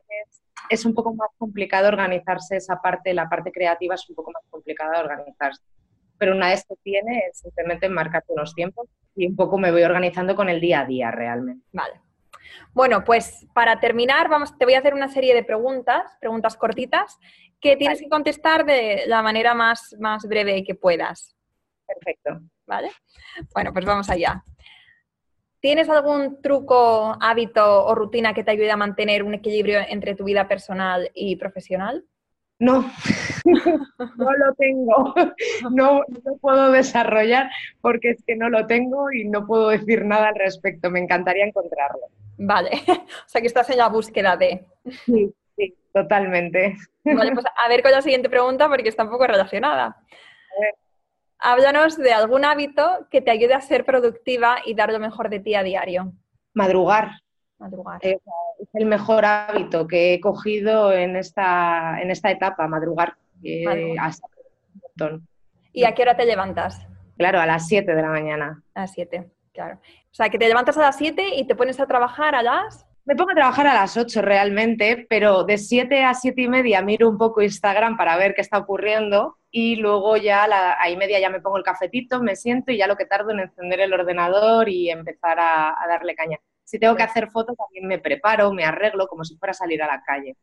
es 0.70 0.85
un 0.85 0.94
poco 0.94 1.14
más 1.14 1.28
complicado 1.38 1.88
organizarse 1.88 2.57
esa 2.57 2.80
parte, 2.80 3.12
la 3.14 3.28
parte 3.28 3.52
creativa 3.52 3.94
es 3.94 4.09
un 4.09 4.16
poco 4.16 4.33
más 4.33 4.42
complicada 4.50 4.98
de 4.98 5.04
organizarse. 5.04 5.62
Pero 6.18 6.35
una 6.35 6.48
vez 6.48 6.64
que 6.66 6.76
tiene, 6.83 7.24
es 7.30 7.38
simplemente 7.38 7.88
marcarte 7.88 8.33
unos 8.33 8.54
tiempos 8.54 8.88
y 9.14 9.26
un 9.26 9.37
poco 9.37 9.59
me 9.59 9.70
voy 9.70 9.83
organizando 9.83 10.35
con 10.35 10.48
el 10.48 10.61
día 10.61 10.80
a 10.80 10.87
día 10.87 11.11
realmente. 11.11 11.66
Vale. 11.72 12.04
Bueno, 12.72 13.04
pues 13.04 13.46
para 13.54 13.80
terminar, 13.80 14.28
vamos, 14.28 14.57
te 14.59 14.64
voy 14.64 14.74
a 14.74 14.78
hacer 14.78 14.94
una 14.94 15.09
serie 15.09 15.35
de 15.35 15.44
preguntas, 15.44 16.16
preguntas 16.20 16.57
cortitas, 16.57 17.18
que 17.61 17.76
tienes 17.76 18.00
que 18.00 18.09
contestar 18.09 18.64
de 18.64 19.04
la 19.07 19.22
manera 19.22 19.54
más, 19.54 19.94
más 19.98 20.26
breve 20.28 20.64
que 20.64 20.74
puedas. 20.74 21.35
Perfecto. 21.87 22.40
¿Vale? 22.66 22.90
Bueno, 23.52 23.72
pues 23.72 23.85
vamos 23.85 24.09
allá. 24.09 24.42
¿Tienes 25.61 25.88
algún 25.88 26.42
truco, 26.42 27.16
hábito 27.20 27.87
o 27.87 27.94
rutina 27.94 28.35
que 28.35 28.44
te 28.44 28.50
ayude 28.50 28.70
a 28.70 28.76
mantener 28.76 29.22
un 29.22 29.35
equilibrio 29.35 29.80
entre 29.88 30.14
tu 30.14 30.24
vida 30.24 30.46
personal 30.46 31.11
y 31.14 31.37
profesional? 31.37 32.04
No, 32.64 32.90
no 34.16 34.33
lo 34.33 34.55
tengo, 34.55 35.14
no 35.70 36.03
lo 36.24 36.37
puedo 36.38 36.72
desarrollar 36.72 37.50
porque 37.83 38.11
es 38.11 38.24
que 38.27 38.37
no 38.37 38.48
lo 38.48 38.66
tengo 38.66 39.12
y 39.12 39.29
no 39.29 39.46
puedo 39.46 39.68
decir 39.68 40.07
nada 40.07 40.29
al 40.29 40.35
respecto. 40.35 40.90
Me 40.90 41.00
encantaría 41.00 41.44
encontrarlo. 41.44 42.07
Vale, 42.38 42.70
o 42.88 43.29
sea 43.29 43.42
que 43.42 43.46
estás 43.48 43.68
en 43.68 43.79
la 43.79 43.88
búsqueda 43.88 44.38
de... 44.38 44.64
Sí, 45.05 45.35
totalmente. 45.92 46.77
Vale, 47.05 47.33
pues 47.33 47.44
a 47.44 47.68
ver 47.68 47.83
con 47.83 47.92
la 47.92 48.00
siguiente 48.00 48.31
pregunta 48.31 48.66
porque 48.68 48.88
está 48.88 49.05
un 49.05 49.11
poco 49.11 49.27
relacionada. 49.27 49.96
Háblanos 51.38 51.98
de 51.98 52.14
algún 52.14 52.46
hábito 52.46 53.07
que 53.11 53.20
te 53.20 53.31
ayude 53.31 53.53
a 53.53 53.61
ser 53.61 53.85
productiva 53.85 54.57
y 54.64 54.74
dar 54.74 54.90
lo 54.90 54.98
mejor 54.98 55.29
de 55.29 55.40
ti 55.40 55.55
a 55.55 55.62
diario. 55.62 56.12
Madrugar. 56.55 57.11
Madrugar. 57.59 58.01
Es 58.03 58.21
el 58.75 58.87
mejor 58.87 59.25
hábito 59.25 59.87
que 59.87 60.14
he 60.14 60.21
cogido 60.21 60.93
en 60.93 61.17
esta, 61.17 62.01
en 62.01 62.11
esta 62.11 62.31
etapa, 62.31 62.67
madrugar. 62.69 63.17
Eh, 63.43 63.97
hasta 63.99 64.27
un 64.75 64.81
montón. 64.81 65.29
¿Y 65.73 65.85
a 65.85 65.93
qué 65.93 66.03
hora 66.03 66.17
te 66.17 66.25
levantas? 66.25 66.87
Claro, 67.17 67.40
a 67.40 67.47
las 67.47 67.67
7 67.69 67.95
de 67.95 68.03
la 68.03 68.09
mañana. 68.09 68.62
A 68.75 68.83
las 68.83 68.93
7, 68.93 69.31
claro. 69.53 69.77
O 69.77 70.14
sea, 70.14 70.29
que 70.29 70.38
te 70.38 70.49
levantas 70.49 70.77
a 70.79 70.83
las 70.83 70.97
7 70.97 71.35
y 71.37 71.47
te 71.47 71.55
pones 71.55 71.79
a 71.81 71.87
trabajar 71.87 72.35
a 72.35 72.43
las... 72.43 72.87
Me 73.05 73.14
pongo 73.17 73.33
a 73.33 73.35
trabajar 73.35 73.67
a 73.67 73.75
las 73.75 73.97
8 73.97 74.23
realmente, 74.23 75.07
pero 75.11 75.45
de 75.45 75.59
7 75.59 76.05
a 76.05 76.14
7 76.14 76.40
y 76.40 76.49
media 76.49 76.81
miro 76.81 77.09
un 77.09 77.19
poco 77.19 77.43
Instagram 77.43 77.97
para 77.97 78.17
ver 78.17 78.35
qué 78.35 78.40
está 78.40 78.59
ocurriendo 78.59 79.37
y 79.51 79.77
luego 79.77 80.17
ya 80.17 80.45
a 80.45 80.49
la 80.49 80.81
a 80.81 80.88
y 80.88 80.97
media 80.97 81.21
ya 81.21 81.29
me 81.29 81.40
pongo 81.40 81.59
el 81.59 81.64
cafetito, 81.64 82.23
me 82.23 82.35
siento 82.35 82.73
y 82.73 82.79
ya 82.79 82.87
lo 82.87 82.97
que 82.97 83.05
tardo 83.05 83.31
en 83.31 83.40
encender 83.40 83.81
el 83.81 83.93
ordenador 83.93 84.69
y 84.71 84.90
empezar 84.90 85.38
a, 85.38 85.71
a 85.71 85.87
darle 85.87 86.14
caña. 86.14 86.38
Si 86.64 86.79
tengo 86.79 86.96
que 86.96 87.03
hacer 87.03 87.31
fotos, 87.31 87.57
también 87.57 87.87
me 87.87 87.98
preparo, 87.98 88.53
me 88.53 88.64
arreglo 88.64 89.07
como 89.07 89.24
si 89.24 89.37
fuera 89.37 89.53
a 89.53 89.55
salir 89.55 89.83
a 89.83 89.87
la 89.87 90.03
calle. 90.03 90.37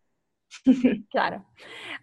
Claro. 1.10 1.46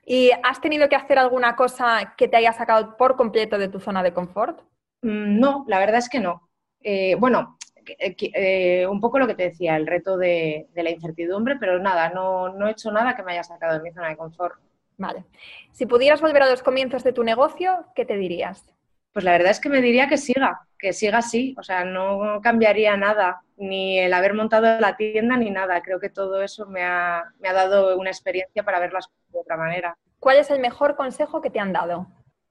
¿Y 0.05 0.31
has 0.43 0.61
tenido 0.61 0.89
que 0.89 0.97
hacer 0.97 1.19
alguna 1.19 1.55
cosa 1.55 2.15
que 2.17 2.29
te 2.29 2.37
haya 2.37 2.53
sacado 2.53 2.97
por 2.97 3.17
completo 3.17 3.59
de 3.59 3.69
tu 3.69 3.81
zona 3.81 4.03
de 4.03 4.15
confort? 4.15 4.61
Mm, 5.03 5.39
no, 5.39 5.65
la 5.69 5.79
verdad 5.79 5.99
es 5.99 6.09
que 6.09 6.21
no. 6.21 6.49
Eh, 6.81 7.15
bueno, 7.17 7.59
eh, 7.99 8.17
eh, 8.35 8.87
un 8.87 9.01
poco 9.01 9.19
lo 9.19 9.27
que 9.27 9.35
te 9.35 9.45
decía, 9.45 9.77
el 9.77 9.87
reto 9.87 10.17
de, 10.17 10.69
de 10.73 10.83
la 10.83 10.91
incertidumbre, 10.91 11.57
pero 11.59 11.79
nada, 11.79 12.11
no, 12.11 12.49
no, 12.51 12.69
he 12.69 12.73
hecho 12.73 12.91
nada 12.91 13.17
que 13.17 13.23
me 13.23 13.33
haya 13.33 13.45
sacado 13.45 13.75
de 13.75 13.83
mi 13.83 13.93
zona 13.93 14.09
de 14.09 14.17
confort. 14.17 14.61
Vale. 14.97 15.25
Si 15.73 15.87
pudieras 15.87 16.21
volver 16.21 16.43
a 16.43 16.51
los 16.51 16.63
comienzos 16.63 17.05
de 17.05 17.13
tu 17.13 17.23
negocio, 17.23 17.87
¿qué 17.95 18.05
te 18.05 18.17
dirías? 18.17 18.65
Pues 19.13 19.25
la 19.25 19.33
verdad 19.33 19.53
es 19.53 19.61
que 19.61 19.69
me 19.69 19.81
diría 19.81 20.09
que 20.09 20.17
siga, 20.17 20.68
que 20.79 20.93
siga 20.93 21.19
así, 21.19 21.55
o 21.59 21.63
sea, 21.63 21.85
no 21.85 22.41
cambiaría 22.43 22.97
nada, 22.97 23.43
ni 23.57 23.99
el 23.99 24.13
haber 24.13 24.35
montado 24.35 24.81
la 24.81 24.97
tienda 24.97 25.37
ni 25.37 25.51
nada. 25.51 25.83
Creo 25.83 25.99
que 25.99 26.11
todo 26.11 26.43
eso 26.43 26.67
me 26.67 26.83
ha, 26.85 27.25
me 27.41 27.49
ha 27.49 27.53
dado 27.53 27.99
una 27.99 28.11
experiencia 28.11 28.63
para 28.63 28.81
ver 28.81 28.93
las 28.93 29.09
cosas 29.09 29.33
de 29.33 29.39
otra 29.41 29.57
manera. 29.57 29.99
¿Cuál 30.21 30.39
es 30.39 30.51
el 30.51 30.61
mejor 30.61 30.97
consejo 30.97 31.41
que 31.41 31.51
te 31.51 31.59
han 31.59 31.73
dado? 31.73 32.07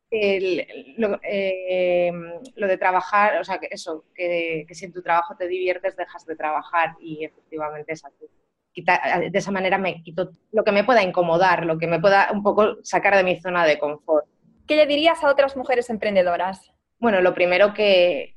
El, 0.10 0.96
lo, 0.98 1.20
eh, 1.24 2.12
lo, 2.56 2.68
de 2.68 2.78
trabajar, 2.78 3.42
o 3.42 3.44
sea, 3.44 3.60
que 3.60 3.68
eso, 3.72 4.06
que, 4.16 4.66
que, 4.68 4.74
si 4.74 4.86
en 4.86 4.94
tu 4.94 5.02
trabajo 5.02 5.36
te 5.36 5.48
diviertes, 5.48 5.98
dejas 5.98 6.26
de 6.26 6.36
trabajar 6.36 6.96
y 7.00 7.26
efectivamente 7.26 7.92
es 7.92 8.06
así. 8.06 8.26
Quita, 8.72 9.22
de 9.30 9.38
esa 9.38 9.52
manera 9.52 9.78
me 9.78 10.02
quito 10.04 10.30
lo 10.52 10.64
que 10.64 10.72
me 10.72 10.84
pueda 10.84 11.04
incomodar, 11.04 11.66
lo 11.66 11.78
que 11.78 11.88
me 11.88 12.00
pueda 12.00 12.30
un 12.32 12.44
poco 12.44 12.78
sacar 12.84 13.18
de 13.18 13.24
mi 13.24 13.40
zona 13.40 13.66
de 13.66 13.80
confort. 13.80 14.28
¿Qué 14.66 14.76
le 14.76 14.86
dirías 14.86 15.24
a 15.24 15.30
otras 15.30 15.58
mujeres 15.58 15.90
emprendedoras? 15.90 16.72
Bueno, 17.00 17.22
lo 17.22 17.34
primero 17.34 17.74
que, 17.74 18.34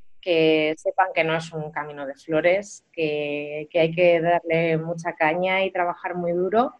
sepan 0.76 1.08
que 1.14 1.24
no 1.24 1.34
es 1.34 1.50
un 1.52 1.70
camino 1.70 2.06
de 2.06 2.14
flores, 2.14 2.84
que, 2.92 3.68
hay 3.72 3.92
que 3.92 4.20
darle 4.20 4.76
mucha 4.76 5.14
caña 5.14 5.64
y 5.64 5.72
trabajar 5.72 6.14
muy 6.14 6.32
duro 6.32 6.74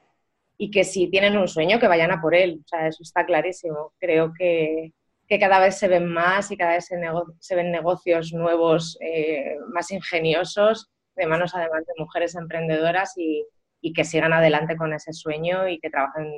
y 0.58 0.70
que 0.70 0.84
si 0.84 1.08
tienen 1.08 1.38
un 1.38 1.48
sueño 1.48 1.80
que 1.80 1.88
vayan 1.88 2.10
a 2.10 2.20
por 2.20 2.34
él. 2.34 2.60
O 2.64 2.68
sea, 2.68 2.86
eso 2.86 3.02
está 3.02 3.24
clarísimo. 3.24 3.94
Creo 3.98 4.32
que, 4.36 4.92
cada 5.38 5.60
vez 5.60 5.78
se 5.78 5.88
ven 5.88 6.06
más 6.06 6.50
y 6.50 6.56
cada 6.56 6.72
vez 6.72 6.86
se, 6.86 7.54
ven 7.54 7.70
negocios 7.70 8.32
nuevos 8.32 8.98
eh, 9.00 9.56
más 9.72 9.92
ingeniosos 9.92 10.90
de 11.14 11.26
manos 11.26 11.54
además 11.54 11.86
de 11.86 11.92
mujeres 11.98 12.34
emprendedoras 12.34 13.14
y 13.16 13.46
que 13.94 14.04
sigan 14.04 14.32
adelante 14.32 14.76
con 14.76 14.92
ese 14.92 15.12
sueño 15.12 15.68
y 15.68 15.78
que 15.78 15.88
trabajen 15.88 16.28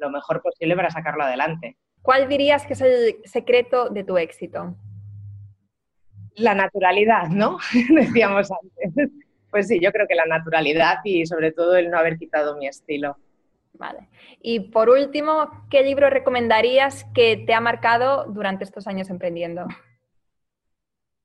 lo 0.00 0.10
mejor 0.10 0.42
posible 0.42 0.74
para 0.74 0.90
sacarlo 0.90 1.22
adelante. 1.22 1.78
¿Cuál 2.02 2.28
dirías 2.28 2.66
que 2.66 2.72
es 2.72 2.80
el 2.80 3.16
secreto 3.24 3.90
de 3.90 4.04
tu 4.04 4.16
éxito? 4.18 4.74
La 6.40 6.54
naturalidad, 6.54 7.28
¿no? 7.28 7.58
Decíamos 7.94 8.48
antes. 8.50 9.10
Pues 9.50 9.68
sí, 9.68 9.80
yo 9.80 9.92
creo 9.92 10.06
que 10.06 10.14
la 10.14 10.26
naturalidad 10.26 10.98
y 11.04 11.26
sobre 11.26 11.52
todo 11.52 11.76
el 11.76 11.90
no 11.90 11.98
haber 11.98 12.16
quitado 12.18 12.56
mi 12.56 12.66
estilo. 12.66 13.16
Vale. 13.72 14.08
Y 14.42 14.60
por 14.60 14.90
último, 14.90 15.50
¿qué 15.70 15.82
libro 15.82 16.08
recomendarías 16.10 17.04
que 17.14 17.36
te 17.36 17.54
ha 17.54 17.60
marcado 17.60 18.26
durante 18.26 18.64
estos 18.64 18.86
años 18.86 19.10
emprendiendo? 19.10 19.66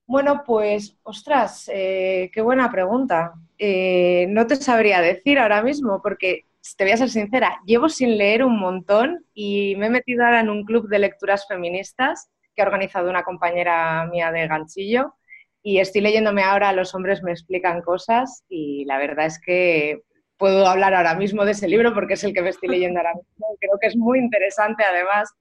Bueno, 0.08 0.44
pues, 0.46 0.98
ostras, 1.04 1.70
eh, 1.74 2.30
qué 2.34 2.42
buena 2.42 2.72
pregunta. 2.72 3.34
Eh, 3.58 4.28
no 4.30 4.46
te 4.48 4.56
sabría 4.56 5.02
decir 5.02 5.40
ahora 5.40 5.64
mismo, 5.64 6.02
porque 6.02 6.46
te 6.78 6.84
voy 6.84 6.94
a 6.94 6.98
ser 6.98 7.10
sincera, 7.10 7.60
llevo 7.66 7.90
sin 7.90 8.18
leer 8.18 8.44
un 8.44 8.60
montón 8.60 9.26
y 9.34 9.76
me 9.78 9.88
he 9.88 9.90
metido 9.90 10.26
ahora 10.26 10.40
en 10.40 10.50
un 10.50 10.64
club 10.64 10.88
de 10.88 11.00
lecturas 11.00 11.48
feministas 11.48 12.30
que 12.56 12.62
ha 12.62 12.66
organizado 12.66 13.10
una 13.10 13.24
compañera 13.24 14.06
mía 14.06 14.32
de 14.32 14.48
ganchillo 14.48 15.16
y 15.62 15.80
estoy 15.80 16.02
leyéndome 16.02 16.44
ahora 16.44 16.72
Los 16.74 16.94
hombres 16.94 17.24
me 17.24 17.32
explican 17.32 17.82
cosas 17.82 18.44
y 18.48 18.86
la 18.86 19.00
verdad 19.00 19.26
es 19.26 19.42
que 19.44 20.04
puedo 20.38 20.68
hablar 20.68 20.94
ahora 20.94 21.16
mismo 21.16 21.44
de 21.44 21.52
ese 21.52 21.68
libro 21.68 21.94
porque 21.94 22.14
es 22.14 22.24
el 22.24 22.34
que 22.34 22.42
me 22.44 22.50
estoy 22.50 22.70
leyendo 22.70 23.00
ahora 23.00 23.16
mismo. 23.16 23.48
Creo 23.60 23.78
que 23.82 23.88
es 23.88 23.98
muy 23.98 24.20
interesante 24.20 24.84
además 24.84 25.34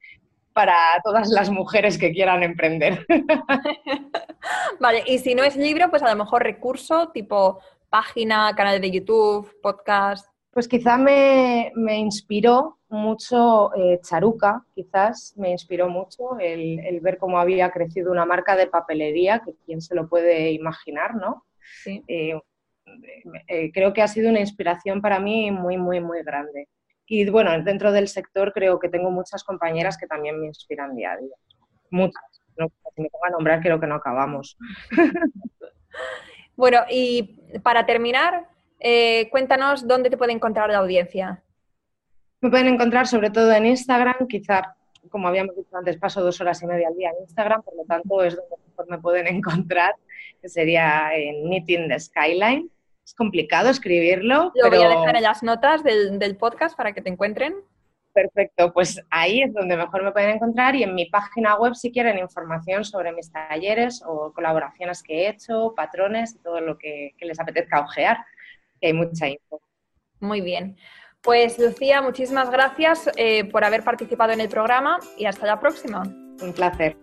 para 0.54 0.76
todas 1.02 1.28
las 1.28 1.50
mujeres 1.50 1.98
que 1.98 2.12
quieran 2.12 2.42
emprender. 2.42 3.04
vale, 4.80 5.02
y 5.06 5.18
si 5.18 5.34
no 5.34 5.44
es 5.44 5.56
libro, 5.56 5.90
pues 5.90 6.02
a 6.02 6.08
lo 6.08 6.16
mejor 6.16 6.42
recurso 6.42 7.10
tipo 7.10 7.60
página, 7.90 8.54
canal 8.56 8.80
de 8.80 8.90
YouTube, 8.90 9.50
podcast. 9.60 10.26
Pues 10.52 10.68
quizá 10.68 10.96
me, 10.96 11.70
me 11.74 11.98
inspiró 11.98 12.78
mucho 12.94 13.74
eh, 13.74 14.00
Charuca, 14.02 14.64
quizás 14.74 15.34
me 15.36 15.50
inspiró 15.50 15.88
mucho 15.88 16.38
el, 16.38 16.80
el, 16.80 17.00
ver 17.00 17.18
cómo 17.18 17.38
había 17.38 17.70
crecido 17.70 18.10
una 18.10 18.24
marca 18.24 18.56
de 18.56 18.66
papelería, 18.66 19.40
que 19.40 19.54
quién 19.66 19.80
se 19.80 19.94
lo 19.94 20.08
puede 20.08 20.52
imaginar, 20.52 21.14
¿no? 21.14 21.44
Sí. 21.82 22.02
Eh, 22.08 22.40
eh, 23.48 23.72
creo 23.72 23.92
que 23.92 24.02
ha 24.02 24.08
sido 24.08 24.30
una 24.30 24.40
inspiración 24.40 25.00
para 25.00 25.18
mí 25.18 25.50
muy, 25.50 25.76
muy, 25.76 26.00
muy 26.00 26.22
grande. 26.22 26.68
Y 27.06 27.28
bueno, 27.28 27.50
dentro 27.62 27.92
del 27.92 28.08
sector 28.08 28.52
creo 28.52 28.78
que 28.78 28.88
tengo 28.88 29.10
muchas 29.10 29.44
compañeras 29.44 29.98
que 29.98 30.06
también 30.06 30.40
me 30.40 30.46
inspiran 30.46 30.94
día 30.94 31.12
a 31.12 31.16
día. 31.18 31.36
Muchas. 31.90 32.22
¿no? 32.56 32.68
Si 32.94 33.02
me 33.02 33.10
pongo 33.10 33.26
a 33.26 33.30
nombrar, 33.30 33.60
creo 33.60 33.78
que 33.78 33.86
no 33.86 33.96
acabamos. 33.96 34.56
bueno, 36.56 36.80
y 36.90 37.40
para 37.62 37.84
terminar, 37.84 38.48
eh, 38.80 39.28
cuéntanos 39.30 39.86
dónde 39.86 40.10
te 40.10 40.16
puede 40.16 40.32
encontrar 40.32 40.70
la 40.70 40.78
audiencia. 40.78 41.43
Me 42.44 42.50
pueden 42.50 42.66
encontrar 42.66 43.06
sobre 43.06 43.30
todo 43.30 43.50
en 43.52 43.64
Instagram, 43.64 44.28
quizá, 44.28 44.76
como 45.08 45.28
habíamos 45.28 45.56
dicho 45.56 45.74
antes, 45.78 45.96
paso 45.96 46.22
dos 46.22 46.38
horas 46.42 46.62
y 46.62 46.66
media 46.66 46.88
al 46.88 46.94
día 46.94 47.08
en 47.08 47.22
Instagram, 47.22 47.62
por 47.62 47.74
lo 47.74 47.84
tanto 47.84 48.22
es 48.22 48.36
donde 48.36 48.56
mejor 48.68 48.90
me 48.90 48.98
pueden 48.98 49.26
encontrar, 49.34 49.94
que 50.42 50.50
sería 50.50 51.16
en 51.16 51.48
Meeting 51.48 51.88
the 51.88 51.98
Skyline. 51.98 52.70
Es 53.02 53.14
complicado 53.14 53.70
escribirlo. 53.70 54.52
Lo 54.54 54.68
pero... 54.68 54.76
voy 54.76 54.82
a 54.82 54.88
dejar 54.90 55.16
en 55.16 55.22
las 55.22 55.42
notas 55.42 55.82
del, 55.82 56.18
del 56.18 56.36
podcast 56.36 56.76
para 56.76 56.92
que 56.92 57.00
te 57.00 57.08
encuentren. 57.08 57.54
Perfecto, 58.12 58.74
pues 58.74 59.02
ahí 59.08 59.40
es 59.40 59.54
donde 59.54 59.78
mejor 59.78 60.04
me 60.04 60.12
pueden 60.12 60.32
encontrar 60.32 60.76
y 60.76 60.82
en 60.82 60.94
mi 60.94 61.06
página 61.06 61.56
web 61.56 61.74
si 61.74 61.92
quieren 61.92 62.18
información 62.18 62.84
sobre 62.84 63.12
mis 63.12 63.32
talleres 63.32 64.02
o 64.06 64.34
colaboraciones 64.34 65.02
que 65.02 65.22
he 65.22 65.28
hecho, 65.30 65.72
patrones 65.74 66.34
y 66.34 66.42
todo 66.42 66.60
lo 66.60 66.76
que, 66.76 67.14
que 67.16 67.24
les 67.24 67.40
apetezca 67.40 67.80
ojear 67.80 68.18
que 68.82 68.88
hay 68.88 68.92
mucha 68.92 69.28
info. 69.28 69.62
Muy 70.20 70.42
bien. 70.42 70.76
Pues 71.24 71.58
Lucía, 71.58 72.02
muchísimas 72.02 72.50
gracias 72.50 73.10
eh, 73.16 73.46
por 73.46 73.64
haber 73.64 73.82
participado 73.82 74.32
en 74.32 74.42
el 74.42 74.50
programa 74.50 75.00
y 75.16 75.24
hasta 75.24 75.46
la 75.46 75.58
próxima. 75.58 76.02
Un 76.42 76.52
placer. 76.52 76.98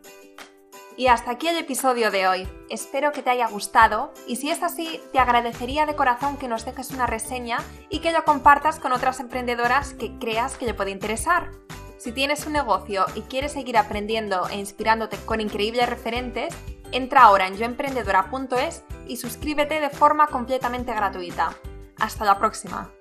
Y 0.95 1.07
hasta 1.07 1.31
aquí 1.31 1.47
el 1.47 1.57
episodio 1.57 2.11
de 2.11 2.27
hoy. 2.27 2.47
Espero 2.69 3.11
que 3.11 3.23
te 3.23 3.31
haya 3.31 3.47
gustado 3.47 4.13
y 4.27 4.35
si 4.35 4.51
es 4.51 4.61
así, 4.61 5.01
te 5.11 5.17
agradecería 5.17 5.87
de 5.87 5.95
corazón 5.95 6.37
que 6.37 6.47
nos 6.47 6.65
dejes 6.65 6.91
una 6.91 7.07
reseña 7.07 7.57
y 7.89 7.97
que 7.97 8.11
lo 8.11 8.23
compartas 8.23 8.79
con 8.79 8.91
otras 8.91 9.19
emprendedoras 9.19 9.95
que 9.95 10.15
creas 10.19 10.55
que 10.55 10.67
le 10.67 10.75
puede 10.75 10.91
interesar. 10.91 11.49
Si 11.97 12.11
tienes 12.11 12.45
un 12.45 12.53
negocio 12.53 13.07
y 13.15 13.21
quieres 13.21 13.53
seguir 13.53 13.75
aprendiendo 13.75 14.47
e 14.49 14.57
inspirándote 14.57 15.17
con 15.25 15.41
increíbles 15.41 15.89
referentes, 15.89 16.53
entra 16.91 17.23
ahora 17.23 17.47
en 17.47 17.57
yoemprendedora.es 17.57 18.83
y 19.07 19.17
suscríbete 19.17 19.79
de 19.79 19.89
forma 19.89 20.27
completamente 20.27 20.93
gratuita. 20.93 21.55
Hasta 21.97 22.23
la 22.23 22.37
próxima. 22.37 22.91